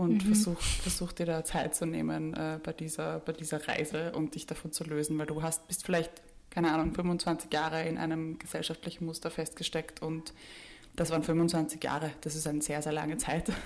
und 0.00 0.14
mhm. 0.14 0.20
versuch, 0.20 0.60
versuch 0.60 1.12
dir 1.12 1.26
da 1.26 1.44
Zeit 1.44 1.74
zu 1.74 1.86
nehmen 1.86 2.34
äh, 2.34 2.58
bei, 2.62 2.72
dieser, 2.72 3.20
bei 3.20 3.32
dieser 3.32 3.66
Reise 3.68 4.12
und 4.12 4.34
dich 4.34 4.46
davon 4.46 4.72
zu 4.72 4.84
lösen, 4.84 5.18
weil 5.18 5.26
du 5.26 5.42
hast, 5.42 5.68
bist 5.68 5.84
vielleicht, 5.84 6.10
keine 6.48 6.72
Ahnung, 6.72 6.94
25 6.94 7.52
Jahre 7.52 7.86
in 7.86 7.98
einem 7.98 8.38
gesellschaftlichen 8.38 9.04
Muster 9.04 9.30
festgesteckt 9.30 10.02
und 10.02 10.32
das 10.96 11.10
waren 11.10 11.22
25 11.22 11.84
Jahre, 11.84 12.10
das 12.22 12.34
ist 12.34 12.46
eine 12.46 12.62
sehr, 12.62 12.82
sehr 12.82 12.92
lange 12.92 13.18
Zeit. 13.18 13.52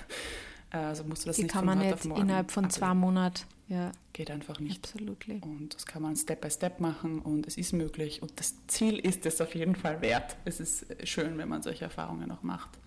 Äh, 0.71 0.77
also 0.77 1.03
musst 1.03 1.23
du 1.23 1.27
das 1.27 1.35
Die 1.35 1.43
nicht 1.43 1.53
kann 1.53 1.63
man 1.63 1.77
nicht 1.77 2.05
innerhalb 2.05 2.49
von 2.49 2.71
zwei 2.71 2.95
Monaten. 2.95 3.43
Ja. 3.67 3.91
Geht 4.13 4.31
einfach 4.31 4.59
nicht. 4.59 4.83
Absolut. 4.83 5.23
Und 5.27 5.75
das 5.75 5.85
kann 5.85 6.01
man 6.01 6.15
Step 6.15 6.41
by 6.41 6.49
Step 6.49 6.79
machen 6.79 7.19
und 7.19 7.45
es 7.45 7.55
ist 7.55 7.71
möglich 7.71 8.23
und 8.23 8.31
das 8.39 8.55
Ziel 8.65 8.97
ist 8.97 9.27
es 9.27 9.39
auf 9.41 9.53
jeden 9.53 9.75
Fall 9.75 10.01
wert. 10.01 10.37
Es 10.43 10.59
ist 10.59 10.87
schön, 11.07 11.37
wenn 11.37 11.49
man 11.49 11.61
solche 11.61 11.85
Erfahrungen 11.85 12.31
auch 12.31 12.41
macht 12.41 12.79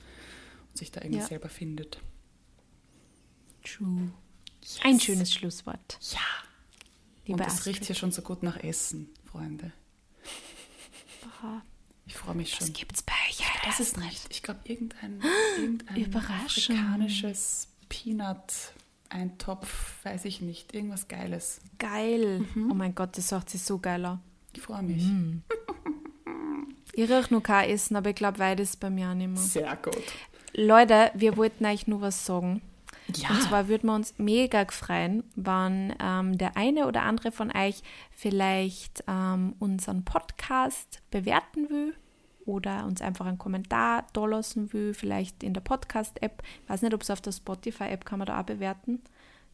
sich 0.79 0.91
da 0.91 1.03
irgendwie 1.03 1.21
ja. 1.21 1.27
selber 1.27 1.49
findet. 1.49 2.01
True. 3.65 4.11
Yes. 4.63 4.81
Ein 4.83 5.01
schönes 5.01 5.33
Schlusswort. 5.33 5.99
Ja. 6.13 6.21
Liebe 7.27 7.43
Und 7.43 7.49
es 7.49 7.67
riecht 7.67 7.85
hier 7.85 7.95
schon 7.95 8.13
so 8.13 8.23
gut 8.23 8.43
nach 8.43 8.57
Essen, 8.57 9.11
Freunde. 9.31 9.73
Aha. 11.27 11.63
Ich 12.07 12.15
freue 12.15 12.35
mich 12.35 12.55
schon. 12.55 12.67
Was 12.67 12.73
gibt 12.73 12.97
es 12.97 13.03
bei 13.03 13.13
euch? 13.29 13.41
Ja, 13.41 13.47
das 13.65 13.81
ist 13.81 13.99
nicht. 13.99 14.27
Ich 14.31 14.43
glaube, 14.43 14.61
irgendein, 14.65 15.21
irgendein 15.59 16.15
afrikanisches 16.15 17.69
Peanut-Eintopf, 17.91 20.05
weiß 20.05 20.25
ich 20.25 20.41
nicht. 20.41 20.75
Irgendwas 20.75 21.09
Geiles. 21.09 21.61
Geil. 21.79 22.47
Mhm. 22.55 22.71
Oh 22.71 22.75
mein 22.75 22.95
Gott, 22.95 23.19
das 23.19 23.29
sagt 23.29 23.51
sich 23.51 23.63
so 23.63 23.79
geiler. 23.79 24.21
Ich 24.55 24.63
freue 24.63 24.83
mich. 24.83 25.05
Mhm. 25.05 25.43
ich 26.95 27.11
rieche 27.11 27.35
noch 27.35 27.43
kein 27.43 27.69
Essen, 27.69 27.97
aber 27.97 28.11
ich 28.11 28.17
glaube, 28.17 28.39
beides 28.39 28.77
bei 28.77 28.89
mir 28.89 29.11
auch 29.11 29.15
nicht 29.15 29.29
mehr. 29.29 29.43
Sehr 29.43 29.77
gut. 29.77 30.03
Leute, 30.59 31.13
wir 31.15 31.37
wollten 31.37 31.65
euch 31.67 31.87
nur 31.87 32.01
was 32.01 32.27
sagen. 32.27 32.63
Ja. 33.15 33.31
Und 33.31 33.43
zwar 33.43 33.69
würden 33.69 33.87
wir 33.87 33.95
uns 33.95 34.15
mega 34.19 34.67
freuen, 34.69 35.23
wenn 35.37 35.95
ähm, 36.03 36.37
der 36.37 36.57
eine 36.57 36.89
oder 36.89 37.03
andere 37.03 37.31
von 37.31 37.55
euch 37.57 37.81
vielleicht 38.11 39.05
ähm, 39.07 39.55
unseren 39.61 40.05
Podcast 40.05 41.01
bewerten 41.13 41.71
will 41.71 41.95
oder 42.45 42.87
uns 42.87 43.01
einfach 43.01 43.27
einen 43.27 43.39
Kommentar 43.39 44.05
da 44.13 44.27
lassen 44.27 44.73
will, 44.73 44.95
vielleicht 44.95 45.45
in 45.45 45.55
der 45.55 45.61
Podcast-App. 45.61 46.43
Ich 46.65 46.69
weiß 46.69 46.83
nicht, 46.83 46.93
ob 46.93 47.03
es 47.03 47.11
auf 47.11 47.21
der 47.21 47.33
Spotify-App 47.33 48.05
kann 48.05 48.19
man 48.19 48.27
da 48.27 48.41
auch 48.41 48.45
bewerten. 48.45 49.01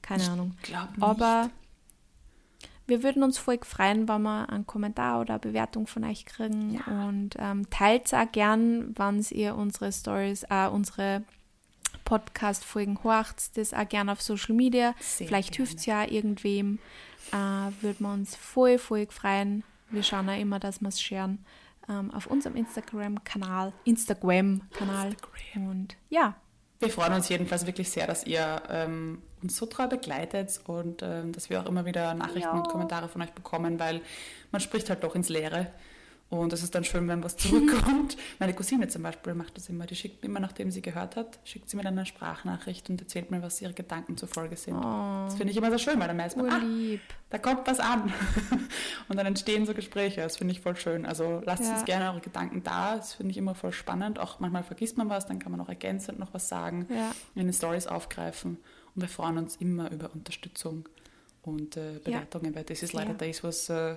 Keine 0.01 0.23
ich 0.23 0.29
Ahnung. 0.31 0.55
Nicht. 0.63 0.75
Wir 2.87 3.03
würden 3.03 3.23
uns 3.23 3.39
voll 3.39 3.59
freuen, 3.63 4.09
wenn 4.09 4.23
wir 4.23 4.49
einen 4.51 4.67
Kommentar 4.67 5.21
oder 5.21 5.35
eine 5.35 5.41
Bewertung 5.41 5.87
von 5.87 6.05
euch 6.05 6.27
kriegen. 6.27 6.75
Ja. 6.75 7.07
Und 7.09 7.37
ähm, 7.39 7.69
teilt 7.71 8.13
auch 8.13 8.31
gern, 8.31 8.95
wenn 8.99 9.25
ihr 9.31 9.55
unsere 9.55 9.91
Stories, 9.91 10.45
äh, 10.51 10.69
unsere 10.69 11.23
Podcast-Folgen 12.05 13.03
horcht, 13.03 13.57
das 13.57 13.73
auch 13.73 13.89
gern 13.89 14.09
auf 14.09 14.21
Social 14.21 14.55
Media. 14.55 14.95
Sehr 15.01 15.27
Vielleicht 15.27 15.57
hilft 15.57 15.79
es 15.79 15.87
ja 15.87 16.05
irgendwem. 16.05 16.79
Äh, 17.33 17.37
würden 17.81 18.07
wir 18.07 18.13
uns 18.13 18.37
voll, 18.37 18.79
voll 18.79 19.07
freuen. 19.07 19.65
Wir 19.91 20.03
schauen 20.03 20.29
ja 20.29 20.35
immer, 20.35 20.61
dass 20.61 20.81
wir 20.81 20.89
es 20.89 21.01
scheren 21.01 21.45
ähm, 21.89 22.11
auf 22.11 22.27
unserem 22.27 22.57
Instagram-Kanal. 22.57 23.73
Instagram-Kanal. 23.85 25.09
Instagram. 25.09 25.71
Und 25.71 25.97
ja, 26.11 26.35
Wir 26.81 26.91
freuen 26.91 27.15
uns 27.15 27.29
jedenfalls 27.29 27.67
wirklich 27.67 27.91
sehr, 27.91 28.07
dass 28.07 28.25
ihr 28.25 28.63
ähm, 28.69 29.23
uns 29.45 29.57
so 29.57 29.67
treu 29.67 29.87
begleitet 29.87 30.61
und 30.67 31.03
ähm, 31.03 31.33
dass 31.33 31.49
wir 31.51 31.61
auch 31.61 31.67
immer 31.67 31.85
wieder 31.85 32.15
Nachrichten 32.15 32.41
Ja. 32.41 32.53
und 32.53 32.69
Kommentare 32.69 33.09
von 33.09 33.23
euch 33.23 33.33
bekommen, 33.33 33.79
weil 33.79 34.01
man 34.51 34.61
spricht 34.61 34.91
halt 34.91 35.05
doch 35.05 35.15
ins 35.15 35.29
Leere. 35.29 35.69
Und 36.31 36.53
es 36.55 36.63
ist 36.65 36.75
dann 36.75 36.83
schön, 36.85 37.07
wenn 37.07 37.23
was 37.23 37.37
zurückkommt. 37.37 38.17
Meine 38.41 38.55
Cousine 38.55 38.89
zum 38.89 39.03
Beispiel 39.03 39.35
macht 39.35 39.57
das 39.57 39.69
immer. 39.69 39.85
Die 39.87 39.95
schickt 39.95 40.25
immer, 40.25 40.41
nachdem 40.41 40.71
sie 40.71 40.81
gehört 40.83 41.15
hat, 41.15 41.39
schickt 41.45 41.69
sie 41.69 41.77
mir 41.77 41.83
dann 41.85 41.97
eine 41.97 42.07
Sprachnachricht 42.07 42.89
und 42.91 43.01
erzählt 43.01 43.31
mir, 43.31 43.43
was 43.43 43.61
ihre 43.63 43.75
Gedanken 43.75 44.17
zur 44.17 44.27
Folge 44.29 44.57
sind. 44.57 44.75
oh, 44.75 45.25
Das 45.27 45.35
finde 45.37 45.53
ich 45.53 45.57
immer 45.59 45.71
so 45.71 45.79
schön, 45.79 46.01
weil 46.01 46.09
dann 46.09 46.19
weiß 46.19 46.35
man, 46.37 46.49
ah, 46.51 46.61
da 47.31 47.39
kommt 47.39 47.67
was 47.69 47.79
an. 47.79 48.13
und 49.09 49.17
dann 49.17 49.27
entstehen 49.27 49.67
so 49.67 49.75
Gespräche. 49.75 50.23
Das 50.23 50.39
finde 50.39 50.53
ich 50.53 50.61
voll 50.61 50.75
schön. 50.77 51.05
Also 51.07 51.41
lasst 51.45 51.63
Ja. 51.65 51.75
uns 51.75 51.85
gerne 51.85 52.11
eure 52.11 52.21
Gedanken 52.21 52.63
da. 52.65 52.97
Das 52.97 53.13
finde 53.15 53.31
ich 53.31 53.37
immer 53.37 53.55
voll 53.55 53.73
spannend. 53.73 54.19
Auch 54.19 54.41
manchmal 54.41 54.65
vergisst 54.65 54.97
man 54.97 55.09
was, 55.11 55.27
dann 55.27 55.39
kann 55.39 55.53
man 55.53 55.61
auch 55.61 55.69
ergänzend 55.69 56.19
noch 56.19 56.33
was 56.35 56.49
sagen, 56.49 56.87
Ja. 56.91 57.13
in 57.35 57.45
den 57.47 57.53
Stories 57.53 57.87
aufgreifen. 57.87 58.57
Und 58.95 59.03
wir 59.03 59.09
freuen 59.09 59.39
uns 59.39 59.57
immer 59.57 59.91
über 59.91 60.11
Unterstützung 60.15 60.89
und 61.43 61.77
äh, 61.77 61.99
Bewertungen, 62.05 62.55
weil 62.55 62.65
das 62.65 62.83
ist 62.83 62.93
leider 62.93 63.11
Ja. 63.13 63.17
das, 63.17 63.43
was 63.45 63.69
äh, 63.69 63.97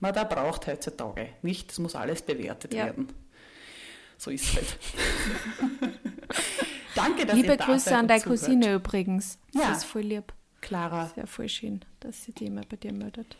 man 0.00 0.14
da 0.14 0.24
braucht 0.24 0.66
heutzutage. 0.66 1.30
Nicht, 1.42 1.72
es 1.72 1.78
muss 1.78 1.94
alles 1.96 2.22
bewertet 2.22 2.74
Ja. 2.74 2.86
werden. 2.86 3.08
So 4.18 4.30
ist 4.30 4.44
es 4.44 4.54
halt. 4.56 4.78
Danke, 6.94 7.26
dass 7.26 7.36
Liebe 7.36 7.48
ihr 7.52 7.56
da 7.56 7.64
Grüße 7.66 7.90
seid 7.90 7.98
an 7.98 8.08
deine. 8.08 8.22
Cousine 8.22 8.74
übrigens. 8.74 9.38
Ja. 9.54 9.68
Das 9.68 9.78
ist 9.78 9.84
voll 9.84 10.02
lieb. 10.02 10.32
Clara, 10.62 11.08
Sehr 11.14 11.26
voll 11.26 11.48
schön, 11.48 11.84
dass 12.00 12.24
sie 12.24 12.32
die 12.32 12.46
immer 12.46 12.62
bei 12.68 12.76
dir 12.76 12.92
meldet. 12.92 13.36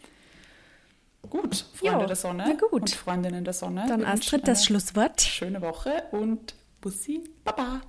gut, 1.28 1.56
Freunde 1.74 2.00
Ja, 2.00 2.06
der 2.06 2.14
Sonne 2.16 2.44
na 2.46 2.54
gut. 2.54 2.72
und 2.72 2.90
Freundinnen 2.90 3.42
der 3.44 3.54
Sonne. 3.54 3.84
Dann 3.88 4.04
Astrid, 4.04 4.46
das 4.46 4.64
Schlusswort. 4.64 5.20
Schöne 5.22 5.60
Woche 5.60 6.04
und 6.12 6.54
Bussi, 6.80 7.24
Baba. 7.42 7.80